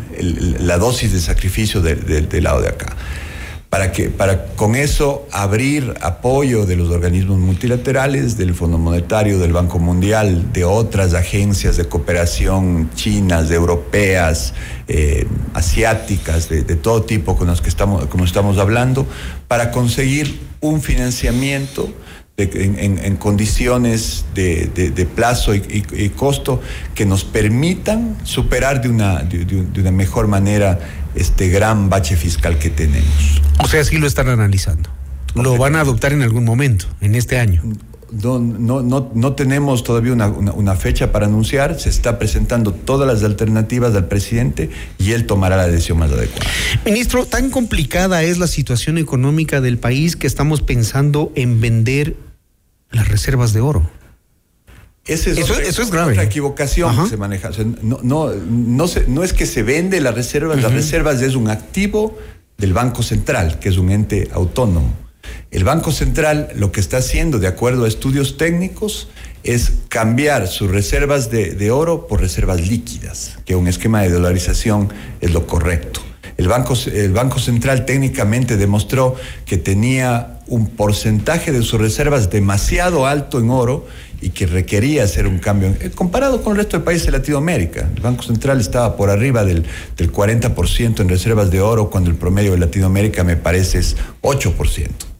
la 0.61 0.79
dosis 0.79 1.13
de 1.13 1.21
sacrificio 1.21 1.81
del 1.83 2.43
lado 2.43 2.63
de 2.63 2.69
acá 2.69 2.97
para 3.75 3.91
que 3.91 4.09
para 4.09 4.47
con 4.55 4.77
eso 4.77 5.27
abrir 5.33 5.95
apoyo 6.01 6.65
de 6.65 6.77
los 6.77 6.91
organismos 6.91 7.41
multilaterales, 7.41 8.39
del 8.39 8.55
Fondo 8.55 8.79
Monetario, 8.79 9.41
del 9.41 9.53
Banco 9.53 9.81
Mundial, 9.81 10.53
de 10.53 10.65
otras 10.65 11.13
agencias 11.13 11.77
de 11.77 11.85
cooperación 11.87 12.89
chinas, 12.95 13.51
europeas, 13.51 14.55
eh, 14.87 15.27
asiáticas, 15.55 16.49
de, 16.49 16.63
todo 16.77 17.03
tipo 17.03 17.37
con 17.37 17.49
las 17.49 17.61
que 17.61 17.69
estamos, 17.69 18.07
como 18.07 18.25
estamos 18.25 18.59
hablando, 18.59 19.09
para 19.49 19.73
conseguir 19.73 20.39
un 20.61 20.81
financiamiento 20.81 21.89
en, 22.37 23.17
condiciones 23.17 24.25
de, 24.35 25.09
plazo 25.15 25.55
y, 25.55 26.11
costo 26.17 26.61
que 26.95 27.07
nos 27.07 27.25
permitan 27.25 28.17
superar 28.25 28.83
de 28.83 28.89
una, 28.89 29.23
de, 29.23 29.81
una 29.81 29.93
mejor 29.93 30.27
manera 30.27 30.81
este 31.15 31.49
gran 31.49 31.89
bache 31.89 32.17
fiscal 32.17 32.59
que 32.59 32.71
tenemos. 32.71 33.41
O 33.61 33.69
sea, 33.69 33.85
sí 33.85 33.99
lo 33.99 34.07
están 34.07 34.29
analizando. 34.29 34.91
Lo 35.35 35.57
van 35.59 35.77
a 35.77 35.81
adoptar 35.81 36.13
en 36.13 36.23
algún 36.23 36.45
momento, 36.45 36.87
en 37.01 37.15
este 37.15 37.39
año. 37.39 37.63
No, 38.11 38.39
no, 38.39 38.83
no, 38.83 39.11
no 39.15 39.33
tenemos 39.35 39.85
todavía 39.85 40.13
una, 40.13 40.29
una, 40.29 40.77
fecha 40.77 41.13
para 41.13 41.27
anunciar, 41.27 41.79
se 41.79 41.89
está 41.89 42.19
presentando 42.19 42.73
todas 42.73 43.07
las 43.07 43.23
alternativas 43.25 43.93
del 43.93 44.05
presidente 44.05 44.71
y 44.99 45.13
él 45.13 45.27
tomará 45.27 45.57
la 45.57 45.67
decisión 45.67 45.99
más 45.99 46.13
adecuada. 46.13 46.51
Ministro, 46.85 47.27
tan 47.27 47.51
complicada 47.51 48.23
es 48.23 48.39
la 48.39 48.47
situación 48.47 48.99
económica 48.99 49.61
del 49.61 49.79
país 49.79 50.17
que 50.17 50.27
estamos 50.27 50.63
pensando 50.63 51.33
en 51.35 51.61
vender 51.61 52.17
las 52.91 53.09
reservas 53.09 53.53
de 53.53 53.61
oro. 53.61 53.91
eso, 55.07 55.31
es 55.31 55.91
grave. 55.91 56.13
Otra 56.13 56.25
equivocación 56.25 57.05
que 57.05 57.11
se 57.11 57.17
maneja. 57.17 57.51
no, 57.83 58.01
no, 58.03 58.33
no, 58.33 58.87
no, 59.09 59.25
es 59.25 59.33
que 59.33 59.47
se 59.47 59.63
vende 59.63 60.01
las 60.01 60.15
reservas, 60.15 60.63
las 60.63 60.73
reservas 60.73 61.21
es 61.21 61.35
un 61.35 61.51
activo 61.51 62.17
del 62.57 62.73
Banco 62.73 63.03
Central, 63.03 63.59
que 63.59 63.69
es 63.69 63.79
un 63.79 63.91
ente 63.91 64.29
autónomo. 64.33 65.04
El 65.51 65.65
Banco 65.65 65.93
Central 65.93 66.49
lo 66.57 66.73
que 66.73 66.81
está 66.81 66.97
haciendo, 66.97 67.39
de 67.39 67.47
acuerdo 67.47 67.85
a 67.85 67.89
estudios 67.89 68.37
técnicos, 68.37 69.09
es 69.45 69.73
cambiar 69.89 70.49
sus 70.49 70.71
reservas 70.71 71.31
de, 71.31 71.71
oro 71.71 72.07
por 72.07 72.21
reservas 72.21 72.67
líquidas, 72.67 73.39
que 73.45 73.55
un 73.55 73.69
esquema 73.69 74.03
de 74.03 74.11
dolarización 74.11 74.93
es 75.21 75.33
lo 75.33 75.47
correcto. 75.47 76.01
El 76.37 76.49
Banco, 76.49 76.75
el 76.93 77.13
Banco 77.13 77.39
Central 77.39 77.85
técnicamente 77.85 78.57
demostró 78.57 79.15
que 79.47 79.57
tenía 79.57 80.41
un 80.49 80.67
porcentaje 80.67 81.53
de 81.53 81.63
sus 81.63 81.81
reservas 81.81 82.31
demasiado 82.31 83.07
alto 83.07 83.39
en 83.39 83.51
oro 83.51 83.87
y 84.21 84.31
que 84.31 84.47
requería 84.47 85.05
hacer 85.05 85.27
un 85.27 85.39
cambio. 85.39 85.75
Eh, 85.81 85.91
comparado 85.95 86.43
con 86.43 86.53
el 86.53 86.59
resto 86.59 86.79
de 86.79 86.85
países 86.85 87.07
de 87.07 87.13
Latinoamérica, 87.13 87.89
el 87.95 88.03
Banco 88.03 88.23
Central 88.25 88.61
estaba 88.61 88.97
por 88.97 89.11
arriba 89.11 89.45
del, 89.45 89.65
del 89.97 90.13
40% 90.13 91.01
en 91.01 91.09
reservas 91.09 91.51
de 91.51 91.61
oro, 91.61 91.91
cuando 91.91 92.11
el 92.11 92.17
promedio 92.17 92.53
de 92.53 92.59
Latinoamérica 92.59 93.23
me 93.23 93.37
parece 93.37 93.79
es 93.79 93.97
8%. 94.23 95.14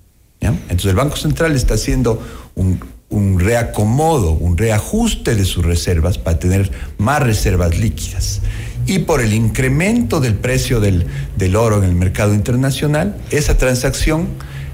Entonces 0.49 0.87
el 0.87 0.97
Banco 0.97 1.17
Central 1.17 1.55
está 1.55 1.75
haciendo 1.75 2.21
un, 2.55 3.39
reacomodo, 3.39 4.33
un 4.33 4.57
reajuste 4.59 5.35
de 5.35 5.45
sus 5.45 5.65
reservas 5.65 6.19
para 6.19 6.39
tener 6.39 6.71
más 6.99 7.23
reservas 7.23 7.79
líquidas. 7.79 8.41
Y 8.87 9.01
por 9.01 9.21
el 9.21 9.33
incremento 9.33 10.21
del 10.21 10.35
precio 10.35 10.81
del, 10.81 11.07
oro 11.57 11.79
en 11.79 11.85
el 11.85 11.95
mercado 11.95 12.35
internacional, 12.35 13.17
esa 13.31 13.57
transacción 13.57 14.29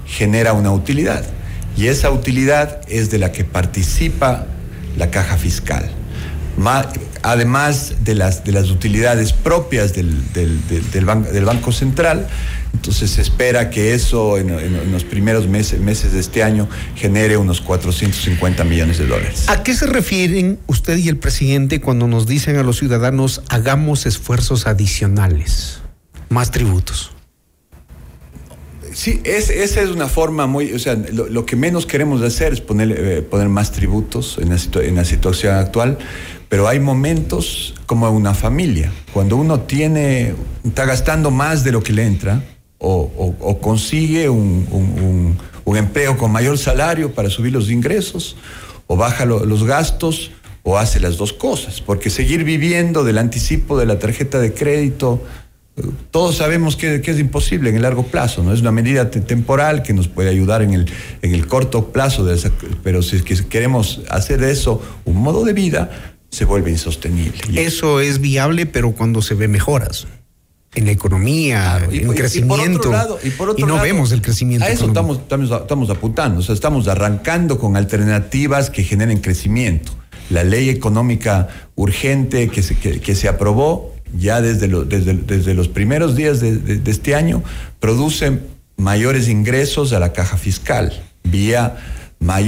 genera 0.05 0.53
una 0.53 0.71
utilidad. 0.71 1.23
Y 1.77 1.87
esa 1.87 2.11
utilidad 2.11 2.81
es 2.89 3.09
de 3.11 3.19
la 3.19 3.31
que 3.31 3.45
participa 3.45 4.47
la 4.97 5.09
caja 5.09 5.37
fiscal. 5.37 5.89
Además 7.23 7.93
de 8.03 8.15
las, 8.15 8.43
de 8.43 8.51
las 8.51 8.69
utilidades 8.69 9.33
propias 9.33 9.93
del, 9.93 10.23
del, 10.33 11.45
Banco 11.45 11.71
Central, 11.71 12.27
entonces 12.73 13.11
se 13.11 13.21
espera 13.21 13.69
que 13.69 13.93
eso 13.93 14.37
en, 14.37 14.91
los 14.91 15.03
primeros 15.03 15.47
meses, 15.47 15.79
meses 15.79 16.13
de 16.13 16.19
este 16.19 16.43
año 16.43 16.67
genere 16.95 17.37
unos 17.37 17.61
450 17.61 18.63
millones 18.63 18.97
de 18.97 19.07
dólares. 19.07 19.45
¿A 19.47 19.63
qué 19.63 19.73
se 19.73 19.87
refieren 19.87 20.59
usted 20.67 20.97
y 20.97 21.09
el 21.09 21.17
presidente 21.17 21.81
cuando 21.81 22.07
nos 22.07 22.27
dicen 22.27 22.57
a 22.57 22.63
los 22.63 22.77
ciudadanos 22.77 23.41
hagamos 23.49 24.05
esfuerzos 24.05 24.67
adicionales, 24.67 25.79
más 26.29 26.51
tributos? 26.51 27.11
Sí, 28.93 29.21
esa 29.23 29.81
es 29.81 29.89
una 29.89 30.07
forma 30.07 30.47
muy, 30.47 30.73
o 30.73 30.79
sea, 30.79 30.95
lo, 30.95 31.45
que 31.45 31.55
menos 31.55 31.85
queremos 31.85 32.21
hacer 32.21 32.53
es 32.53 32.61
poner, 32.61 32.91
eh, 32.91 33.21
poner 33.21 33.49
más 33.49 33.71
tributos 33.71 34.37
en 34.41 34.49
la, 34.49 34.57
en 34.83 34.95
la 34.95 35.05
situación 35.05 35.55
actual, 35.55 35.97
pero 36.49 36.67
hay 36.67 36.79
momentos 36.79 37.73
como 37.85 38.09
una 38.09 38.33
familia, 38.33 38.91
cuando 39.13 39.37
uno 39.37 39.61
tiene, 39.61 40.35
está 40.65 40.85
gastando 40.85 41.31
más 41.31 41.63
de 41.63 41.71
lo 41.71 41.81
que 41.81 41.93
le 41.93 42.05
entra, 42.05 42.43
o, 42.83 43.59
consigue 43.61 44.27
un, 44.27 45.37
empleo 45.65 46.17
con 46.17 46.31
mayor 46.31 46.57
salario 46.57 47.13
para 47.13 47.29
subir 47.29 47.53
los 47.53 47.69
ingresos, 47.69 48.35
o 48.87 48.97
baja 48.97 49.25
los 49.25 49.63
gastos, 49.63 50.31
o 50.63 50.77
hace 50.77 50.99
las 50.99 51.17
dos 51.17 51.33
cosas, 51.33 51.81
porque 51.81 52.09
seguir 52.09 52.43
viviendo 52.43 53.03
del 53.03 53.17
anticipo 53.17 53.79
de 53.79 53.85
la 53.85 53.97
tarjeta 53.97 54.39
de 54.39 54.53
crédito, 54.53 55.23
todos 56.11 56.37
sabemos 56.37 56.75
que, 56.75 56.95
es 56.95 57.19
imposible 57.19 57.69
en 57.69 57.77
el 57.77 57.83
largo 57.83 58.03
plazo, 58.03 58.43
¿no? 58.43 58.53
Es 58.53 58.61
una 58.61 58.71
medida 58.71 59.09
temporal 59.09 59.83
que 59.83 59.93
nos 59.93 60.07
puede 60.07 60.29
ayudar 60.29 60.61
en 60.61 60.73
el, 60.73 60.91
en 61.21 61.33
el 61.33 61.47
corto 61.47 61.91
plazo, 61.91 62.27
pero 62.83 63.01
si 63.01 63.21
queremos 63.21 64.01
hacer 64.09 64.39
de 64.39 64.51
eso 64.51 64.81
un 65.05 65.17
modo 65.17 65.45
de 65.45 65.53
vida, 65.53 66.15
se 66.29 66.45
vuelve 66.45 66.71
insostenible. 66.71 67.63
Eso 67.63 67.99
es 67.99 68.19
viable, 68.19 68.65
pero 68.65 68.91
cuando 68.91 69.21
se 69.21 69.33
ve 69.33 69.47
mejoras 69.47 70.07
en 70.73 70.85
la 70.85 70.91
economía, 70.91 71.85
en 71.91 72.13
crecimiento. 72.13 72.91
Y, 73.57 73.63
no 73.63 73.81
vemos 73.81 74.11
el 74.11 74.21
crecimiento. 74.21 74.65
A 74.65 74.69
eso 74.69 74.85
estamos, 74.85 75.19
estamos, 75.19 75.89
apuntando, 75.89 76.39
o 76.39 76.43
sea, 76.43 76.55
estamos 76.55 76.87
arrancando 76.87 77.59
con 77.59 77.75
alternativas 77.75 78.69
que 78.69 78.83
generen 78.83 79.19
crecimiento. 79.19 79.91
La 80.29 80.45
ley 80.45 80.69
económica 80.69 81.49
urgente 81.75 82.47
que 82.47 82.63
se, 82.63 82.77
que 82.77 83.15
se 83.15 83.27
aprobó 83.27 83.93
ya 84.17 84.41
desde, 84.41 84.67
desde, 84.67 85.53
los 85.53 85.67
primeros 85.67 86.15
días 86.15 86.39
de, 86.39 86.81
este 86.85 87.15
año, 87.15 87.43
producen 87.79 88.41
mayores 88.77 89.27
ingresos 89.27 89.93
a 89.93 89.99
la 89.99 90.13
caja 90.13 90.37
fiscal, 90.37 90.91
vía 91.23 91.77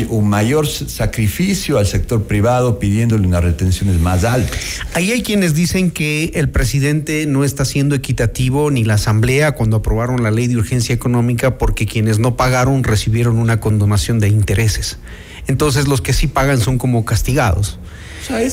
un 0.09 0.29
mayor 0.29 0.67
sacrificio 0.67 1.79
al 1.79 1.87
sector 1.87 2.23
privado 2.25 2.77
pidiéndole 2.77 3.25
unas 3.25 3.43
retenciones 3.43 3.99
más 3.99 4.23
altas. 4.23 4.59
Ahí 4.93 5.11
hay 5.11 5.23
quienes 5.23 5.55
dicen 5.55 5.89
que 5.89 6.31
el 6.35 6.49
presidente 6.49 7.25
no 7.25 7.43
está 7.43 7.65
siendo 7.65 7.95
equitativo 7.95 8.69
ni 8.69 8.83
la 8.83 8.95
Asamblea 8.95 9.53
cuando 9.53 9.77
aprobaron 9.77 10.21
la 10.21 10.29
ley 10.29 10.45
de 10.45 10.57
urgencia 10.57 10.93
económica 10.93 11.57
porque 11.57 11.87
quienes 11.87 12.19
no 12.19 12.37
pagaron 12.37 12.83
recibieron 12.83 13.39
una 13.39 13.59
condonación 13.59 14.19
de 14.19 14.27
intereses. 14.27 14.99
Entonces 15.47 15.87
los 15.87 16.01
que 16.01 16.13
sí 16.13 16.27
pagan 16.27 16.59
son 16.59 16.77
como 16.77 17.03
castigados 17.03 17.79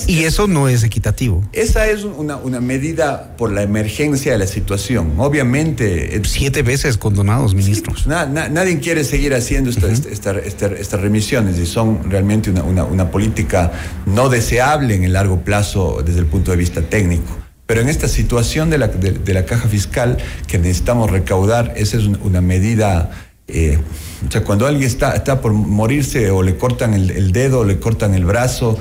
y 0.06 0.24
eso 0.24 0.46
no 0.46 0.68
es 0.68 0.82
equitativo. 0.82 1.44
Esa 1.52 1.86
es 1.86 2.04
una, 2.04 2.60
medida 2.60 3.36
por 3.36 3.52
la 3.52 3.62
emergencia 3.62 4.32
de 4.32 4.38
la 4.38 4.46
situación. 4.46 5.14
Obviamente. 5.18 6.16
Eh, 6.16 6.22
Siete 6.24 6.62
veces 6.62 6.96
condonados, 6.96 7.54
ministros. 7.54 8.06
nadie 8.06 8.78
quiere 8.80 9.04
seguir 9.04 9.34
haciendo 9.34 9.70
estas 9.70 11.00
remisiones 11.00 11.58
y 11.58 11.66
son 11.66 12.10
realmente 12.10 12.50
una, 12.50 13.10
política 13.10 13.72
no 14.06 14.28
deseable 14.28 14.94
en 14.94 15.04
el 15.04 15.14
largo 15.14 15.40
plazo 15.40 16.02
desde 16.04 16.20
el 16.20 16.26
punto 16.26 16.50
de 16.50 16.56
vista 16.56 16.82
técnico. 16.82 17.36
Pero 17.66 17.80
en 17.80 17.88
esta 17.88 18.08
situación 18.08 18.68
de 18.68 18.78
la, 18.78 18.88
de 18.88 19.34
la 19.34 19.44
caja 19.44 19.68
fiscal 19.68 20.18
que 20.46 20.58
necesitamos 20.58 21.10
recaudar, 21.10 21.72
esa 21.76 21.98
es 21.98 22.04
una 22.04 22.40
medida 22.40 23.10
eh, 23.52 23.78
o 24.26 24.30
sea, 24.30 24.44
cuando 24.44 24.66
alguien 24.66 24.86
está, 24.86 25.14
está 25.14 25.40
por 25.40 25.52
morirse 25.52 26.30
o 26.30 26.42
le 26.42 26.56
cortan 26.56 26.94
el, 26.94 27.32
dedo 27.32 27.60
o 27.60 27.64
le 27.64 27.78
cortan 27.78 28.14
el 28.14 28.24
brazo 28.24 28.78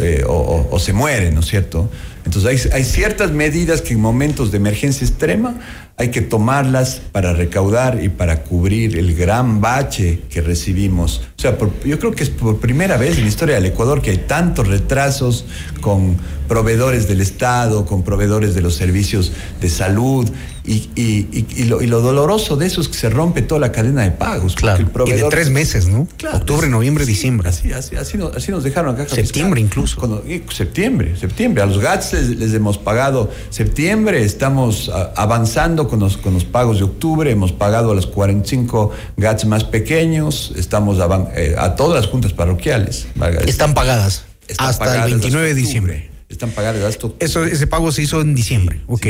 eh, 0.00 0.24
o, 0.26 0.78
se 0.78 0.92
muere, 0.92 1.30
¿no 1.30 1.40
es 1.40 1.46
cierto? 1.46 1.90
Entonces 2.28 2.70
hay, 2.70 2.80
hay, 2.80 2.84
ciertas 2.84 3.32
medidas 3.32 3.80
que 3.80 3.94
en 3.94 4.00
momentos 4.00 4.50
de 4.50 4.58
emergencia 4.58 5.06
extrema 5.06 5.54
hay 5.96 6.10
que 6.10 6.20
tomarlas 6.20 7.00
para 7.10 7.32
recaudar 7.32 8.04
y 8.04 8.10
para 8.10 8.44
cubrir 8.44 8.98
el 8.98 9.16
gran 9.16 9.62
bache 9.62 10.20
que 10.28 10.42
recibimos. 10.42 11.22
O 11.38 11.40
sea, 11.40 11.56
yo 11.86 11.98
creo 11.98 12.12
que 12.12 12.22
es 12.22 12.28
por 12.28 12.60
primera 12.60 12.98
vez 12.98 13.16
en 13.16 13.22
la 13.22 13.28
historia 13.28 13.54
del 13.54 13.64
Ecuador 13.64 14.02
que 14.02 14.10
hay 14.10 14.18
tantos 14.18 14.68
retrasos 14.68 15.46
con 15.80 16.18
proveedores 16.48 17.08
del 17.08 17.20
Estado, 17.20 17.86
con 17.86 18.02
proveedores 18.02 18.54
de 18.54 18.60
los 18.60 18.74
servicios 18.74 19.32
de 19.60 19.70
salud 19.70 20.28
y, 20.68 20.90
y, 20.96 21.64
lo, 21.64 22.00
doloroso 22.02 22.56
de 22.56 22.66
eso 22.66 22.82
es 22.82 22.88
que 22.88 22.94
se 22.94 23.08
rompe 23.08 23.40
toda 23.40 23.60
la 23.60 23.72
cadena 23.72 24.02
de 24.02 24.10
pagos. 24.10 24.54
Claro. 24.54 24.86
y 25.06 25.12
de 25.12 25.24
tres 25.30 25.50
meses, 25.50 25.88
¿no? 25.88 26.06
Octubre, 26.32 26.68
noviembre, 26.68 27.06
diciembre. 27.06 27.48
Así, 27.48 27.72
así, 27.72 27.96
así, 27.96 28.18
nos, 28.18 28.62
dejaron 28.62 28.94
acá. 28.94 29.08
Septiembre 29.08 29.60
incluso. 29.60 30.22
septiembre, 30.54 31.16
septiembre. 31.16 31.62
A 31.62 31.66
los 31.66 31.78
GATS 31.78 32.12
les, 32.22 32.54
hemos 32.54 32.78
pagado 32.78 33.30
septiembre, 33.50 34.24
estamos 34.24 34.90
avanzando 35.16 35.88
con 35.88 36.00
los, 36.00 36.16
con 36.16 36.34
los 36.34 36.44
pagos 36.44 36.78
de 36.78 36.84
octubre, 36.84 37.30
hemos 37.30 37.52
pagado 37.52 37.92
a 37.92 37.94
los 37.94 38.06
45 38.06 38.90
GATS 39.16 39.44
más 39.46 39.64
pequeños, 39.64 40.52
estamos 40.56 40.98
eh, 41.36 41.54
a, 41.58 41.76
todas 41.76 42.02
las 42.02 42.10
juntas 42.10 42.32
parroquiales. 42.32 43.06
Están 43.46 43.74
pagadas 43.74 44.24
hasta 44.58 45.04
el 45.04 45.10
29 45.12 45.48
de 45.48 45.54
diciembre. 45.54 46.10
Están 46.28 46.50
pagadas 46.50 46.82
hasta 46.84 47.08
Eso, 47.20 47.44
ese 47.44 47.66
pago 47.66 47.90
se 47.90 48.02
hizo 48.02 48.20
en 48.20 48.34
diciembre. 48.34 48.80
ok. 48.86 49.06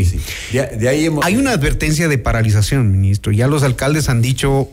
De, 0.52 0.88
ahí 0.88 1.08
Hay 1.22 1.36
una 1.36 1.50
advertencia 1.50 2.06
de 2.06 2.18
paralización, 2.18 2.92
ministro. 2.92 3.32
Ya 3.32 3.48
los 3.48 3.64
alcaldes 3.64 4.08
han 4.08 4.22
dicho, 4.22 4.68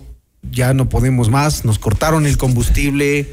ya 0.51 0.73
no 0.73 0.87
podemos 0.87 1.29
más, 1.29 1.65
nos 1.65 1.79
cortaron 1.79 2.27
el 2.27 2.37
combustible 2.37 3.27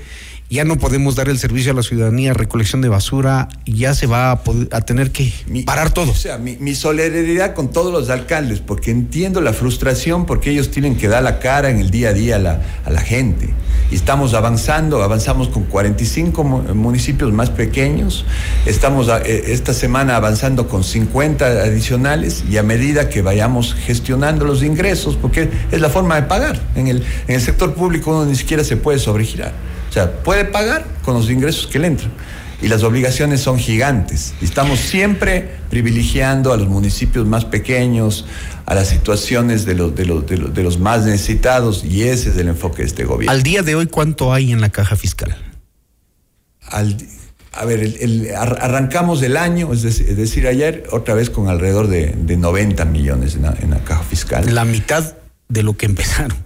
ya 0.52 0.64
no 0.64 0.76
podemos 0.76 1.16
dar 1.16 1.28
el 1.28 1.38
servicio 1.38 1.72
a 1.72 1.74
la 1.74 1.82
ciudadanía, 1.82 2.34
recolección 2.34 2.82
de 2.82 2.88
basura, 2.88 3.48
ya 3.64 3.94
se 3.94 4.06
va 4.06 4.30
a, 4.30 4.44
poder- 4.44 4.68
a 4.72 4.82
tener 4.82 5.10
que 5.10 5.32
parar 5.64 5.92
todo. 5.92 6.10
O 6.10 6.14
sea, 6.14 6.36
mi, 6.38 6.56
mi 6.58 6.74
solidaridad 6.74 7.54
con 7.54 7.70
todos 7.70 7.92
los 7.92 8.10
alcaldes, 8.10 8.60
porque 8.60 8.90
entiendo 8.90 9.40
la 9.40 9.52
frustración, 9.52 10.26
porque 10.26 10.50
ellos 10.50 10.70
tienen 10.70 10.96
que 10.96 11.08
dar 11.08 11.22
la 11.22 11.38
cara 11.38 11.70
en 11.70 11.78
el 11.78 11.90
día 11.90 12.10
a 12.10 12.12
día 12.12 12.36
a 12.36 12.38
la, 12.38 12.60
a 12.84 12.90
la 12.90 13.00
gente. 13.00 13.48
Y 13.90 13.94
estamos 13.94 14.34
avanzando, 14.34 15.02
avanzamos 15.02 15.48
con 15.48 15.64
45 15.64 16.44
mu- 16.44 16.74
municipios 16.74 17.32
más 17.32 17.50
pequeños, 17.50 18.24
estamos 18.66 19.08
a- 19.08 19.22
eh, 19.22 19.44
esta 19.48 19.72
semana 19.72 20.16
avanzando 20.16 20.68
con 20.68 20.84
50 20.84 21.46
adicionales 21.46 22.44
y 22.50 22.58
a 22.58 22.62
medida 22.62 23.08
que 23.08 23.22
vayamos 23.22 23.74
gestionando 23.74 24.44
los 24.44 24.62
ingresos, 24.62 25.16
porque 25.16 25.48
es 25.70 25.80
la 25.80 25.88
forma 25.88 26.16
de 26.16 26.22
pagar. 26.22 26.60
En 26.74 26.88
el, 26.88 27.04
en 27.28 27.34
el 27.36 27.40
sector 27.40 27.74
público 27.74 28.10
uno 28.10 28.26
ni 28.26 28.36
siquiera 28.36 28.64
se 28.64 28.76
puede 28.76 28.98
sobregirar. 28.98 29.71
O 29.92 29.94
sea, 29.94 30.10
puede 30.22 30.46
pagar 30.46 30.86
con 31.04 31.12
los 31.12 31.28
ingresos 31.28 31.66
que 31.66 31.78
le 31.78 31.88
entran 31.88 32.10
y 32.62 32.68
las 32.68 32.82
obligaciones 32.82 33.42
son 33.42 33.58
gigantes. 33.58 34.32
Estamos 34.40 34.78
siempre 34.80 35.50
privilegiando 35.68 36.54
a 36.54 36.56
los 36.56 36.66
municipios 36.66 37.26
más 37.26 37.44
pequeños, 37.44 38.24
a 38.64 38.74
las 38.74 38.88
situaciones 38.88 39.66
de 39.66 39.74
los, 39.74 39.94
de 39.94 40.06
los, 40.06 40.26
de 40.26 40.38
los, 40.38 40.54
de 40.54 40.62
los 40.62 40.78
más 40.78 41.04
necesitados, 41.04 41.84
y 41.84 42.04
ese 42.04 42.30
es 42.30 42.38
el 42.38 42.48
enfoque 42.48 42.80
de 42.80 42.88
este 42.88 43.04
gobierno. 43.04 43.32
Al 43.32 43.42
día 43.42 43.62
de 43.62 43.74
hoy, 43.74 43.86
¿cuánto 43.86 44.32
hay 44.32 44.50
en 44.50 44.62
la 44.62 44.70
caja 44.70 44.96
fiscal? 44.96 45.36
Al- 46.68 46.96
a 47.52 47.66
ver, 47.66 47.80
el- 47.80 47.96
el- 48.00 48.34
ar- 48.34 48.60
arrancamos 48.62 49.20
el 49.22 49.36
año, 49.36 49.74
es 49.74 49.82
decir, 49.82 50.08
es 50.08 50.16
decir, 50.16 50.46
ayer, 50.46 50.84
otra 50.90 51.12
vez 51.12 51.28
con 51.28 51.48
alrededor 51.48 51.88
de, 51.88 52.14
de 52.16 52.36
90 52.38 52.86
millones 52.86 53.34
en 53.34 53.42
la, 53.42 53.54
en 53.60 53.70
la 53.72 53.84
caja 53.84 54.04
fiscal. 54.04 54.54
La 54.54 54.64
mitad 54.64 55.16
de 55.50 55.62
lo 55.62 55.76
que 55.76 55.84
empezaron. 55.84 56.38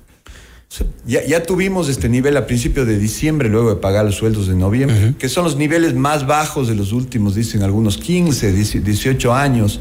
Ya, 1.06 1.25
ya 1.25 1.42
tuvimos 1.42 1.88
este 1.88 2.08
nivel 2.08 2.37
a 2.37 2.46
principios 2.46 2.87
de 2.87 2.99
diciembre, 2.99 3.49
luego 3.49 3.70
de 3.70 3.76
pagar 3.76 4.04
los 4.04 4.16
sueldos 4.16 4.49
de 4.49 4.54
noviembre, 4.56 5.14
que 5.18 5.28
son 5.28 5.44
los 5.44 5.56
niveles 5.56 5.94
más 5.94 6.26
bajos 6.26 6.66
de 6.68 6.75
los 6.75 6.92
últimos, 6.92 7.35
dicen 7.35 7.62
algunos 7.62 7.96
15, 7.99 8.52
18 8.52 9.32
años. 9.35 9.80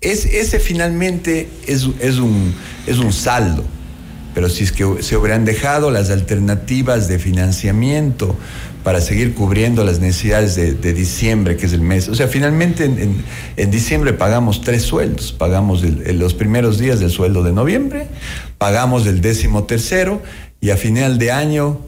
Es, 0.00 0.24
ese 0.24 0.58
finalmente 0.58 1.48
es, 1.66 1.86
es, 2.00 2.18
un, 2.18 2.54
es 2.86 2.98
un 2.98 3.12
saldo, 3.12 3.62
pero 4.34 4.48
si 4.48 4.64
es 4.64 4.72
que 4.72 4.86
se 5.02 5.16
hubieran 5.18 5.44
dejado 5.44 5.90
las 5.90 6.08
alternativas 6.10 7.06
de 7.06 7.18
financiamiento 7.18 8.34
para 8.82 9.02
seguir 9.02 9.34
cubriendo 9.34 9.84
las 9.84 10.00
necesidades 10.00 10.56
de, 10.56 10.72
de 10.72 10.94
diciembre, 10.94 11.58
que 11.58 11.66
es 11.66 11.74
el 11.74 11.82
mes. 11.82 12.08
O 12.08 12.14
sea, 12.14 12.28
finalmente 12.28 12.86
en, 12.86 12.98
en- 12.98 13.24
en 13.58 13.70
diciembre 13.70 14.14
pagamos 14.14 14.62
tres 14.62 14.82
sueldos. 14.84 15.32
Pagamos 15.32 15.82
el- 15.84 16.02
el- 16.06 16.18
los 16.18 16.32
primeros 16.32 16.78
días 16.78 16.98
del 16.98 17.10
sueldo 17.10 17.42
de 17.42 17.52
noviembre, 17.52 18.06
pagamos 18.60 19.06
el 19.06 19.22
décimo 19.22 19.64
tercero 19.64 20.22
y 20.60 20.68
a 20.68 20.76
final 20.76 21.16
de 21.16 21.32
año 21.32 21.80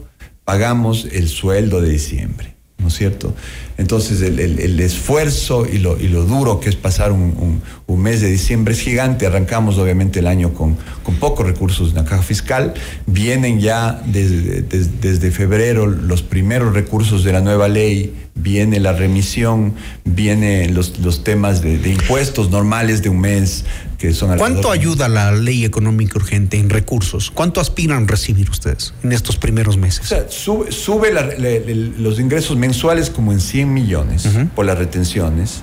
pagamos 0.43 1.05
el 1.11 1.29
sueldo 1.29 1.81
de 1.81 1.89
diciembre. 1.89 2.55
¿No 2.79 2.87
es 2.87 2.95
cierto? 2.95 3.35
Entonces 3.77 4.21
el, 4.21 4.39
el- 4.39 4.59
el 4.59 4.79
esfuerzo 4.79 5.65
y 5.71 5.77
lo, 5.79 5.99
y 5.99 6.07
lo 6.07 6.23
duro 6.25 6.59
que 6.59 6.69
es 6.69 6.75
pasar 6.75 7.11
un, 7.11 7.21
un- 7.39 7.61
un 7.87 8.01
mes 8.01 8.21
de 8.21 8.29
diciembre 8.31 8.73
es 8.73 8.79
gigante. 8.79 9.25
Arrancamos 9.25 9.77
obviamente 9.77 10.19
el 10.19 10.27
año 10.27 10.53
con, 10.53 10.77
con 11.03 11.15
pocos 11.15 11.45
recursos 11.45 11.89
en 11.89 11.95
la 11.95 12.05
caja 12.05 12.21
fiscal. 12.23 12.73
Vienen 13.07 13.59
ya 13.59 14.01
desde, 14.05 14.61
des- 14.61 15.01
desde 15.01 15.31
febrero 15.31 15.85
los 15.87 16.21
primeros 16.23 16.73
recursos 16.73 17.23
de 17.23 17.33
la 17.33 17.41
nueva 17.41 17.67
ley. 17.67 18.13
Viene 18.35 18.79
la 18.79 18.93
remisión, 18.93 19.75
vienen 20.05 20.73
los, 20.73 20.97
los 20.99 21.23
temas 21.23 21.61
de, 21.61 21.77
de 21.77 21.89
impuestos 21.91 22.49
normales 22.49 23.03
de 23.03 23.09
un 23.09 23.19
mes, 23.19 23.63
que 23.99 24.11
son 24.11 24.35
¿Cuánto 24.39 24.71
ayuda 24.71 25.07
la 25.07 25.31
ley 25.33 25.63
económica 25.65 26.17
urgente 26.17 26.57
en 26.57 26.71
recursos? 26.71 27.29
¿Cuánto 27.29 27.61
aspiran 27.61 28.07
recibir 28.07 28.49
ustedes 28.49 28.95
en 29.03 29.11
estos 29.11 29.37
primeros 29.37 29.75
O 29.75 29.79
meses? 29.79 30.07
sea, 30.07 30.25
sube, 30.29 30.71
sube 30.71 31.13
la- 31.13 31.27
le- 31.27 31.59
le- 31.59 31.75
los 31.99 32.19
ingresos 32.19 32.57
mensuales 32.57 33.11
como 33.11 33.31
en 33.33 33.39
100 33.39 33.62
millones 33.71 34.27
por 34.55 34.65
las 34.65 34.77
retenciones. 34.77 35.61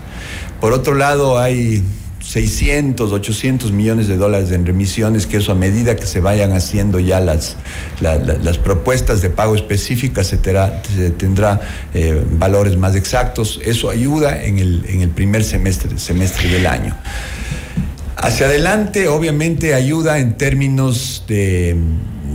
Por 0.60 0.72
otro 0.72 0.94
lado, 0.94 1.38
hay 1.38 1.82
600, 2.22 3.12
800 3.12 3.72
millones 3.72 4.06
de 4.06 4.16
dólares 4.16 4.52
en 4.52 4.64
remisiones, 4.66 5.26
que 5.26 5.38
eso 5.38 5.52
a 5.52 5.54
medida 5.54 5.96
que 5.96 6.06
se 6.06 6.20
vayan 6.20 6.52
haciendo 6.52 7.00
ya 7.00 7.18
las, 7.18 7.56
la- 8.00 8.16
la- 8.16 8.34
las 8.36 8.58
propuestas 8.58 9.22
de 9.22 9.30
pago 9.30 9.54
específicas, 9.56 10.26
se, 10.28 10.36
terá- 10.40 10.82
se 10.94 11.10
tendrá 11.10 11.60
eh, 11.94 12.22
valores 12.32 12.76
más 12.76 12.94
exactos. 12.94 13.58
Eso 13.64 13.90
ayuda 13.90 14.42
en 14.44 14.58
el, 14.58 14.84
en 14.88 15.00
el 15.00 15.08
primer 15.08 15.42
semestre, 15.44 15.98
semestre 15.98 16.48
del 16.50 16.66
año. 16.66 16.96
Hacia 18.16 18.46
adelante, 18.46 19.08
obviamente, 19.08 19.72
ayuda 19.74 20.18
en 20.18 20.36
términos 20.36 21.24
de, 21.26 21.74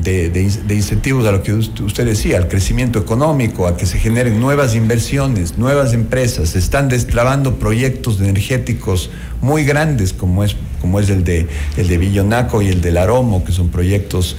de- 0.04 0.30
de 0.30 0.42
in- 0.44 0.68
de 0.68 0.76
incentivos 0.76 1.26
a 1.28 1.32
lo 1.32 1.42
que 1.44 1.54
us- 1.54 1.72
usted 1.80 2.06
decía, 2.06 2.38
al 2.38 2.48
crecimiento 2.48 3.00
económico, 3.00 3.68
a 3.68 3.78
que 3.78 3.86
se 3.86 3.98
generen 4.00 4.40
nuevas 4.40 4.76
inversiones, 4.76 5.58
nuevas 5.58 5.94
empresas. 5.94 6.50
Se 6.50 6.60
están 6.60 6.90
destrabando 6.90 7.56
proyectos 7.56 8.20
energéticos 8.20 9.10
muy 9.42 9.64
grandes, 9.64 10.14
como 10.14 10.44
es, 10.44 10.56
como 10.82 11.00
es 11.00 11.10
el, 11.10 11.24
de, 11.24 11.48
el 11.78 11.88
de 11.88 11.98
Villonaco 11.98 12.62
y 12.62 12.68
el 12.68 12.82
del 12.82 12.98
Aromo, 12.98 13.44
que 13.44 13.52
son 13.52 13.70
proyectos, 13.70 14.36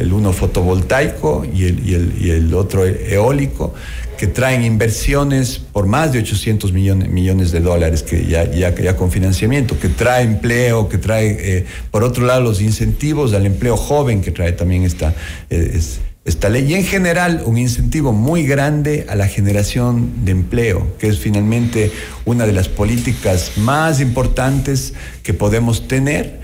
el 0.00 0.12
uno 0.12 0.32
fotovoltaico 0.32 1.44
y 1.44 1.64
el, 1.64 1.88
y 1.88 1.94
el- 1.94 2.12
y 2.20 2.30
el 2.30 2.54
otro 2.54 2.84
eólico, 2.86 3.74
que 4.16 4.26
traen 4.26 4.64
inversiones 4.64 5.58
por 5.58 5.86
más 5.86 6.12
de 6.12 6.20
800 6.20 6.72
millones, 6.72 7.08
millones 7.08 7.52
de 7.52 7.60
dólares 7.60 8.02
que 8.02 8.26
ya, 8.26 8.50
ya, 8.50 8.96
con 8.96 9.10
financiamiento, 9.10 9.78
que 9.78 9.88
trae 9.88 10.24
empleo, 10.24 10.88
que 10.88 10.98
trae, 10.98 11.36
eh, 11.58 11.66
por 11.90 12.02
otro 12.04 12.24
lado, 12.26 12.40
los 12.42 12.60
incentivos 12.60 13.32
al 13.34 13.46
empleo 13.46 13.76
joven 13.76 14.22
que 14.22 14.30
trae 14.30 14.52
también 14.52 14.82
esta, 14.84 15.14
eh, 15.50 15.72
es- 15.74 16.00
esta 16.24 16.48
ley. 16.48 16.64
Y 16.68 16.74
en 16.74 16.84
general, 16.84 17.42
un 17.46 17.56
incentivo 17.56 18.12
muy 18.12 18.44
grande 18.44 19.06
a 19.08 19.14
la 19.14 19.28
generación 19.28 20.24
de 20.24 20.32
empleo, 20.32 20.96
que 20.98 21.06
es 21.06 21.18
finalmente 21.20 21.92
una 22.24 22.46
de 22.46 22.52
las 22.52 22.68
políticas 22.68 23.52
más 23.58 24.00
importantes 24.00 24.92
que 25.22 25.34
podemos 25.34 25.86
tener 25.86 26.40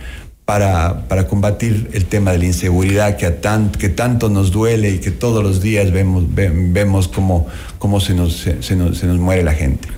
para, 0.52 1.08
para 1.08 1.26
combatir 1.28 1.88
el 1.94 2.04
tema 2.04 2.32
de 2.32 2.36
la 2.38 2.44
inseguridad 2.44 3.16
que, 3.16 3.24
a 3.24 3.40
tan- 3.40 3.70
que 3.72 3.88
tanto 3.88 4.28
nos 4.28 4.50
duele 4.52 4.90
y 4.90 4.98
que 4.98 5.10
todos 5.10 5.42
los 5.42 5.62
días 5.62 5.90
vemos, 5.92 6.34
ve- 6.34 6.52
vemos 6.54 7.08
cómo, 7.08 7.46
cómo 7.78 8.00
se, 8.00 8.12
nos, 8.12 8.36
se, 8.36 8.62
se 8.62 8.76
nos, 8.76 8.98
se 8.98 9.06
nos 9.06 9.16
muere 9.16 9.42
la 9.44 9.54
gente. 9.54 9.88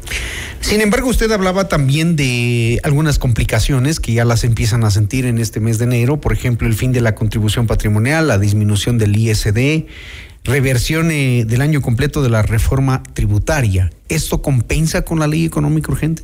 Sin 0.60 0.80
embargo, 0.80 1.08
usted 1.08 1.28
hablaba 1.32 1.66
también 1.66 2.14
de 2.14 2.78
algunas 2.84 3.18
complicaciones 3.18 3.98
que 3.98 4.12
ya 4.12 4.24
las 4.24 4.44
empiezan 4.44 4.84
a 4.84 4.92
sentir 4.92 5.26
en 5.26 5.38
este 5.38 5.58
mes 5.58 5.78
de 5.78 5.86
enero, 5.86 6.20
por 6.20 6.32
ejemplo, 6.32 6.68
el 6.68 6.74
fin 6.74 6.92
de 6.92 7.00
la 7.00 7.16
contribución 7.16 7.66
patrimonial, 7.66 8.28
la 8.28 8.38
disminución 8.38 8.96
del 8.96 9.16
ISD, 9.16 9.86
reversión 10.44 11.10
eh, 11.10 11.44
del 11.48 11.62
año 11.62 11.82
completo 11.82 12.22
de 12.22 12.30
la 12.30 12.42
reforma 12.42 13.02
tributaria. 13.12 13.90
¿Esto 14.08 14.40
compensa 14.40 15.02
con 15.02 15.18
la 15.18 15.26
ley 15.26 15.44
económica 15.44 15.90
urgente? 15.90 16.22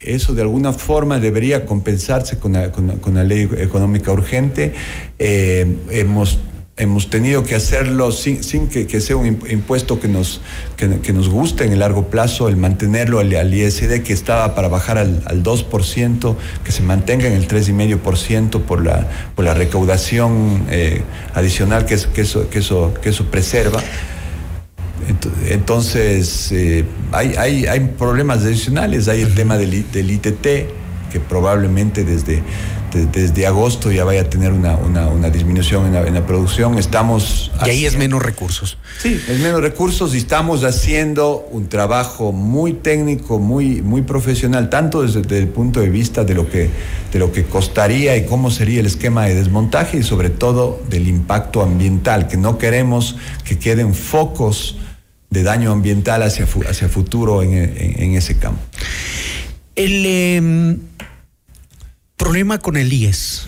Eso 0.00 0.32
de 0.34 0.40
alguna 0.42 0.72
forma 0.72 1.18
debería 1.18 1.66
compensarse 1.66 2.38
con 2.38 2.54
la, 2.54 2.72
con 2.72 3.28
ley 3.28 3.48
económica 3.58 4.10
urgente. 4.10 4.72
Eh, 5.18 5.76
hemos, 5.90 6.38
hemos 6.78 7.10
tenido 7.10 7.44
que 7.44 7.54
hacerlo 7.54 8.10
sin, 8.10 8.42
sin 8.42 8.68
que, 8.68 8.86
sea 9.02 9.16
un 9.16 9.26
imp- 9.38 9.52
impuesto 9.52 10.00
que 10.00 10.08
nos, 10.08 10.40
que, 10.78 11.00
que 11.00 11.12
nos 11.12 11.28
guste 11.28 11.66
en 11.66 11.72
el 11.74 11.80
largo 11.80 12.06
plazo, 12.06 12.48
el 12.48 12.56
mantenerlo 12.56 13.18
al, 13.18 13.34
al 13.36 13.52
ISD 13.52 14.00
que 14.02 14.14
estaba 14.14 14.54
para 14.54 14.68
bajar 14.68 14.96
al, 14.96 15.22
al 15.26 15.42
2%, 15.42 16.34
que 16.64 16.72
se 16.72 16.82
mantenga 16.82 17.26
en 17.26 17.34
el 17.34 17.46
3,5% 17.46 18.62
por 18.62 18.82
la, 18.82 19.06
por 19.36 19.44
la 19.44 19.52
recaudación 19.52 20.64
eh, 20.70 21.02
adicional 21.34 21.84
que, 21.84 21.92
eso, 21.94 22.10
que, 22.14 22.22
eso, 22.60 22.94
que 23.02 23.10
eso 23.10 23.26
preserva. 23.26 23.82
Ent- 25.20 25.50
Entonces, 25.50 26.50
eh, 26.52 26.84
hay, 27.12 27.34
hay, 27.36 27.66
hay 27.66 27.80
problemas 27.98 28.38
adicionales. 28.44 29.08
Hay 29.08 29.22
el 29.22 29.34
tema 29.34 29.56
del, 29.58 29.90
del 29.90 30.10
ITT, 30.10 30.42
que 31.12 31.20
probablemente 31.28 32.04
desde, 32.04 32.42
de- 32.92 33.06
desde 33.06 33.46
agosto 33.46 33.90
ya 33.90 34.04
vaya 34.04 34.22
a 34.22 34.30
tener 34.30 34.52
una, 34.52 34.76
una, 34.76 35.08
una 35.08 35.30
disminución 35.30 35.86
en 35.86 35.94
la, 35.94 36.06
en 36.06 36.14
la 36.14 36.26
producción. 36.26 36.78
Estamos. 36.78 37.50
Y 37.66 37.70
ahí 37.70 37.84
es 37.86 37.96
menos 37.96 38.22
recursos. 38.22 38.78
Sí, 39.00 39.20
es 39.28 39.40
menos 39.40 39.60
recursos 39.60 40.14
y 40.14 40.18
estamos 40.18 40.62
haciendo 40.64 41.46
un 41.50 41.68
trabajo 41.68 42.32
muy 42.32 42.72
técnico, 42.74 43.38
muy, 43.38 43.82
muy 43.82 44.02
profesional, 44.02 44.70
tanto 44.70 45.02
desde, 45.02 45.22
desde 45.22 45.38
el 45.38 45.48
punto 45.48 45.80
de 45.80 45.88
vista 45.88 46.24
de 46.24 46.34
lo, 46.34 46.48
que, 46.50 46.68
de 47.12 47.18
lo 47.18 47.32
que 47.32 47.44
costaría 47.44 48.16
y 48.16 48.24
cómo 48.26 48.50
sería 48.50 48.80
el 48.80 48.86
esquema 48.86 49.24
de 49.26 49.34
desmontaje 49.34 49.98
y 49.98 50.02
sobre 50.02 50.30
todo 50.30 50.80
del 50.88 51.08
impacto 51.08 51.62
ambiental, 51.62 52.28
que 52.28 52.36
no 52.36 52.58
queremos 52.58 53.16
que 53.44 53.58
queden 53.58 53.94
focos 53.94 54.76
de 55.30 55.42
daño 55.42 55.72
ambiental 55.72 56.22
hacia, 56.22 56.46
hacia 56.68 56.88
futuro 56.88 57.42
en, 57.42 57.54
en- 57.54 58.14
ese 58.14 58.36
campo. 58.36 58.60
El 59.76 60.04
em, 60.04 60.78
problema 62.16 62.58
con 62.58 62.76
el 62.76 62.92
IES. 62.92 63.46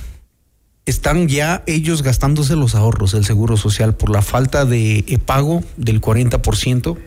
Están 0.85 1.29
ya 1.29 1.63
ellos 1.67 2.03
gastándose 2.03 2.57
los 2.57 2.75
ahorros 2.75 3.13
del 3.13 3.25
Seguro 3.25 3.57
Social 3.57 3.95
por 3.95 4.11
la 4.11 4.21
falta 4.23 4.65
de 4.65 5.21
pago 5.25 5.63
del 5.77 6.01
40% 6.01 6.99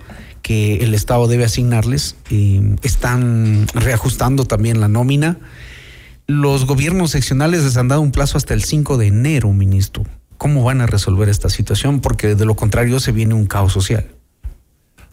que 0.42 0.78
el 0.78 0.94
Estado 0.94 1.28
debe 1.28 1.44
asignarles. 1.44 2.16
Eh, 2.30 2.76
están 2.84 3.68
reajustando 3.74 4.46
también 4.46 4.80
la 4.80 4.88
nómina. 4.88 5.40
Los 6.28 6.66
gobiernos 6.66 7.12
seccionales 7.12 7.64
les 7.64 7.76
han 7.78 7.88
dado 7.90 8.02
un 8.02 8.12
plazo 8.12 8.38
hasta 8.38 8.54
el 8.54 8.64
5 8.64 8.98
de 8.98 9.08
enero, 9.08 9.52
ministro. 9.52 10.06
¿Cómo 10.38 10.64
van 10.64 10.80
a 10.82 10.86
resolver 10.86 11.28
esta 11.28 11.50
situación? 11.50 12.00
Porque 12.00 12.36
de 12.36 12.46
lo 12.46 12.56
contrario 12.56 13.00
se 13.02 13.12
viene 13.12 13.34
un 13.34 13.46
caos 13.46 13.74
social. 13.74 14.08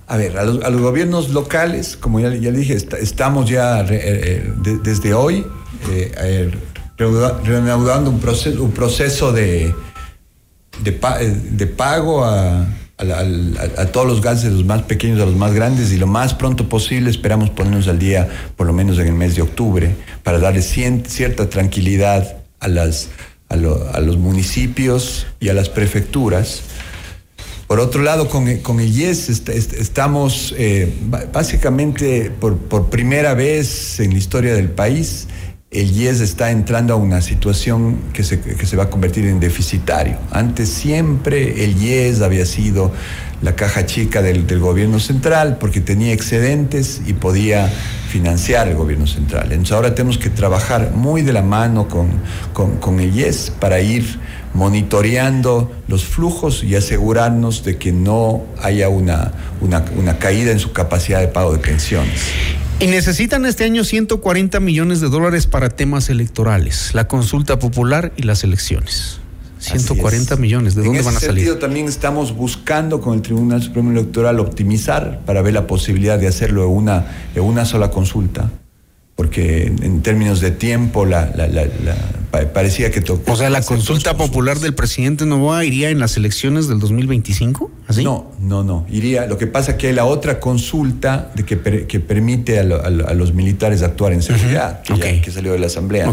A 0.07 0.17
ver, 0.17 0.37
a 0.37 0.45
los, 0.45 0.81
gobiernos 0.81 1.31
locales, 1.31 1.97
como 1.97 2.21
ya, 2.21 2.29
dije, 2.29 2.75
estamos 2.75 3.49
ya 3.49 3.85
eh, 3.89 4.53
desde 4.83 5.15
hoy 5.15 5.47
eh, 5.91 6.51
reanudando 6.99 8.11
un 8.11 8.21
proceso, 8.21 8.63
un 8.63 8.73
proceso 8.73 9.33
de, 9.33 9.75
de, 10.83 11.67
pago 11.67 12.25
a, 12.25 12.67
todos 13.93 14.07
los 14.07 14.21
gases, 14.21 14.45
de 14.45 14.51
los 14.51 14.65
más 14.65 14.83
pequeños 14.83 15.21
a 15.21 15.27
los 15.27 15.37
más 15.37 15.53
grandes, 15.53 15.93
y 15.93 15.97
lo 15.97 16.07
más 16.07 16.35
pronto 16.35 16.69
posible 16.69 17.11
esperamos 17.11 17.51
ponernos 17.51 17.89
al 17.89 17.99
día, 17.99 18.29
por 18.57 18.67
lo 18.67 18.73
menos 18.73 18.99
en 18.99 19.09
el 19.09 19.15
mes 19.15 19.35
de 19.35 19.43
octubre, 19.43 19.95
para 20.23 20.39
darle 20.39 20.63
cierta 20.63 21.49
tranquilidad 21.49 22.37
a, 22.61 22.69
las, 22.69 23.09
a, 23.49 23.57
los 23.57 24.17
municipios 24.19 25.27
y 25.41 25.49
a 25.49 25.55
las 25.55 25.69
prefecturas. 25.69 26.63
Por 27.73 27.81
otro 27.81 28.03
lado, 28.03 28.29
con, 28.29 28.49
el 28.49 28.99
IES 28.99 29.31
estamos 29.49 30.55
eh, 30.59 30.93
básicamente 31.33 32.31
por, 32.31 32.59
por 32.59 32.91
primera 32.91 33.33
vez 33.33 33.99
en 33.99 34.11
la 34.11 34.19
historia 34.19 34.53
del 34.53 34.69
país 34.69 35.27
el 35.73 35.91
IES 35.91 36.21
está 36.21 36.51
entrando 36.51 36.93
a 36.93 36.97
una 36.97 37.23
situación 37.23 37.97
que 38.13 38.25
se, 38.25 38.43
que 38.43 38.67
se, 38.67 38.77
va 38.77 38.85
a 38.85 38.91
convertir 38.91 39.25
en 39.25 39.41
deficitario. 39.41 40.19
Antes 40.31 40.69
siempre 40.69 41.65
el 41.65 41.83
IES 41.83 42.21
había 42.21 42.45
sido 42.45 42.93
la 43.41 43.57
caja 43.57 43.87
chica 43.87 44.21
del, 44.21 44.47
gobierno 44.61 45.01
central 45.01 45.57
porque 45.59 45.81
tenía 45.81 46.13
excedentes 46.13 47.01
y 47.07 47.15
podía 47.15 47.73
financiar 48.09 48.69
el 48.69 48.77
gobierno 48.77 49.07
central. 49.07 49.51
Entonces 49.51 49.73
ahora 49.73 49.95
tenemos 49.95 50.19
que 50.19 50.29
trabajar 50.29 50.91
muy 50.95 51.23
de 51.23 51.33
la 51.33 51.43
mano 51.43 51.89
con, 51.89 52.11
con, 52.53 53.01
el 53.01 53.17
IES 53.17 53.51
para 53.59 53.81
ir 53.81 54.21
monitoreando 54.55 55.71
los 55.89 56.05
flujos 56.05 56.63
y 56.63 56.75
asegurarnos 56.77 57.65
de 57.65 57.79
que 57.79 57.93
no 57.93 58.45
haya 58.61 58.89
una, 58.89 59.33
una, 59.61 59.85
una 59.97 60.19
caída 60.19 60.53
en 60.53 60.59
su 60.59 60.73
capacidad 60.73 61.21
de 61.21 61.29
pago 61.29 61.53
de 61.53 61.59
pensiones. 61.59 62.21
Y 62.81 62.87
necesitan 62.87 63.47
este 63.47 63.65
año 63.65 63.85
140 63.85 64.59
millones 64.61 65.01
de 65.01 65.09
dólares 65.09 65.47
para 65.47 65.69
temas 65.69 66.11
electorales, 66.11 66.91
la 66.95 67.07
consulta 67.07 67.59
popular 67.59 68.13
y 68.17 68.23
las 68.23 68.43
elecciones. 68.45 69.21
140 69.63 70.37
millones, 70.37 70.75
¿de 70.75 70.83
dónde 70.83 71.03
van 71.03 71.17
a 71.17 71.21
salir? 71.21 71.31
En 71.31 71.37
ese 71.37 71.47
sentido 71.47 71.59
también 71.59 71.87
estamos 71.87 72.35
buscando 72.35 73.01
con 73.01 73.15
el 73.15 73.23
Tribunal 73.23 73.63
Supremo 73.63 73.93
Electoral 73.93 74.41
optimizar 74.41 75.21
para 75.25 75.41
ver 75.43 75.55
la 75.55 75.69
posibilidad 75.69 76.19
de 76.19 76.27
hacerlo 76.27 76.65
en 76.65 76.71
una, 76.71 77.07
en 77.37 77.43
una 77.45 77.65
sola 77.65 77.91
consulta, 77.91 78.51
porque 79.17 79.67
en 79.67 80.03
términos 80.03 80.41
de 80.41 80.51
tiempo 80.51 81.05
la, 81.07 81.27
la, 81.37 81.49
la, 81.49 82.53
parecía 82.53 82.91
que 82.91 83.01
tocó. 83.01 83.33
O 83.33 83.37
sea, 83.37 83.51
la 83.51 83.63
consulta 83.63 84.17
popular 84.17 84.59
del 84.59 84.75
presidente 84.75 85.27
Novoa 85.27 85.65
iría 85.65 85.91
en 85.91 85.99
las 85.99 86.17
elecciones 86.17 86.69
del 86.69 86.79
2025, 86.79 87.71
¿así? 87.93 88.05
No, 88.05 88.31
no, 88.41 88.65
no. 88.65 88.87
Iría. 88.91 89.27
Lo 89.27 89.39
que 89.39 89.47
pasa 89.47 89.73
es 89.73 89.79
que 89.79 89.89
hay 89.89 89.93
la 89.93 90.05
otra 90.05 90.41
consulta 90.41 91.31
de 91.35 91.45
que, 91.45 91.87
que 91.87 92.01
permite 92.01 92.59
a, 92.59 92.65
los 92.65 93.33
militares 93.33 93.83
actuar 93.83 94.13
en 94.13 94.23
seguridad, 94.23 94.83
que, 94.83 95.31
salió 95.31 95.53
de 95.53 95.59
la 95.59 95.67
Asamblea. 95.67 96.13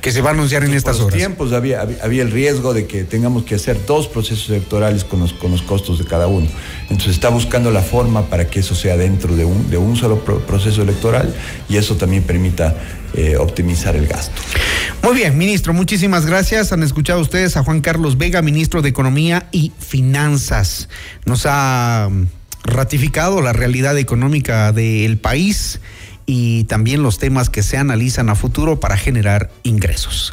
Que 0.00 0.12
se 0.12 0.22
va 0.22 0.30
a 0.30 0.32
anunciar 0.32 0.64
en 0.64 0.74
estas 0.74 1.00
horas. 1.00 1.16
tiempos 1.16 1.52
había, 1.52 1.86
había 2.02 2.22
el 2.22 2.30
riesgo 2.30 2.74
de 2.74 2.86
que 2.86 3.04
tengamos 3.04 3.44
que 3.44 3.54
hacer 3.54 3.78
dos 3.86 4.08
procesos 4.08 4.48
electorales 4.50 5.04
con 5.04 5.20
los, 5.20 5.32
con 5.32 5.50
los 5.50 5.62
costos 5.62 5.98
de 5.98 6.04
cada 6.04 6.26
uno. 6.26 6.46
Entonces 6.82 7.14
está 7.14 7.28
buscando 7.28 7.70
la 7.70 7.82
forma 7.82 8.26
para 8.26 8.46
que 8.46 8.60
eso 8.60 8.74
sea 8.74 8.96
dentro 8.96 9.36
de 9.36 9.44
un, 9.44 9.70
de 9.70 9.76
un 9.76 9.96
solo 9.96 10.24
proceso 10.24 10.82
electoral 10.82 11.34
y 11.68 11.76
eso 11.76 11.96
también 11.96 12.22
permita 12.22 12.74
eh, 13.14 13.36
optimizar 13.36 13.96
el 13.96 14.06
gasto. 14.06 14.40
Muy 15.02 15.14
bien, 15.14 15.38
ministro, 15.38 15.72
muchísimas 15.72 16.26
gracias. 16.26 16.72
Han 16.72 16.82
escuchado 16.82 17.20
ustedes 17.20 17.56
a 17.56 17.62
Juan 17.62 17.80
Carlos 17.80 18.18
Vega, 18.18 18.42
ministro 18.42 18.82
de 18.82 18.88
Economía 18.88 19.48
y 19.52 19.72
Finanzas. 19.78 20.88
Nos 21.24 21.46
ha 21.46 22.08
mm, 22.10 22.26
ratificado 22.64 23.40
la 23.40 23.52
realidad 23.52 23.96
económica 23.96 24.72
del 24.72 25.18
país 25.18 25.80
y 26.26 26.64
también 26.64 27.02
los 27.02 27.18
temas 27.18 27.48
que 27.48 27.62
se 27.62 27.78
analizan 27.78 28.28
a 28.28 28.34
futuro 28.34 28.80
para 28.80 28.98
generar 28.98 29.50
ingresos. 29.62 30.26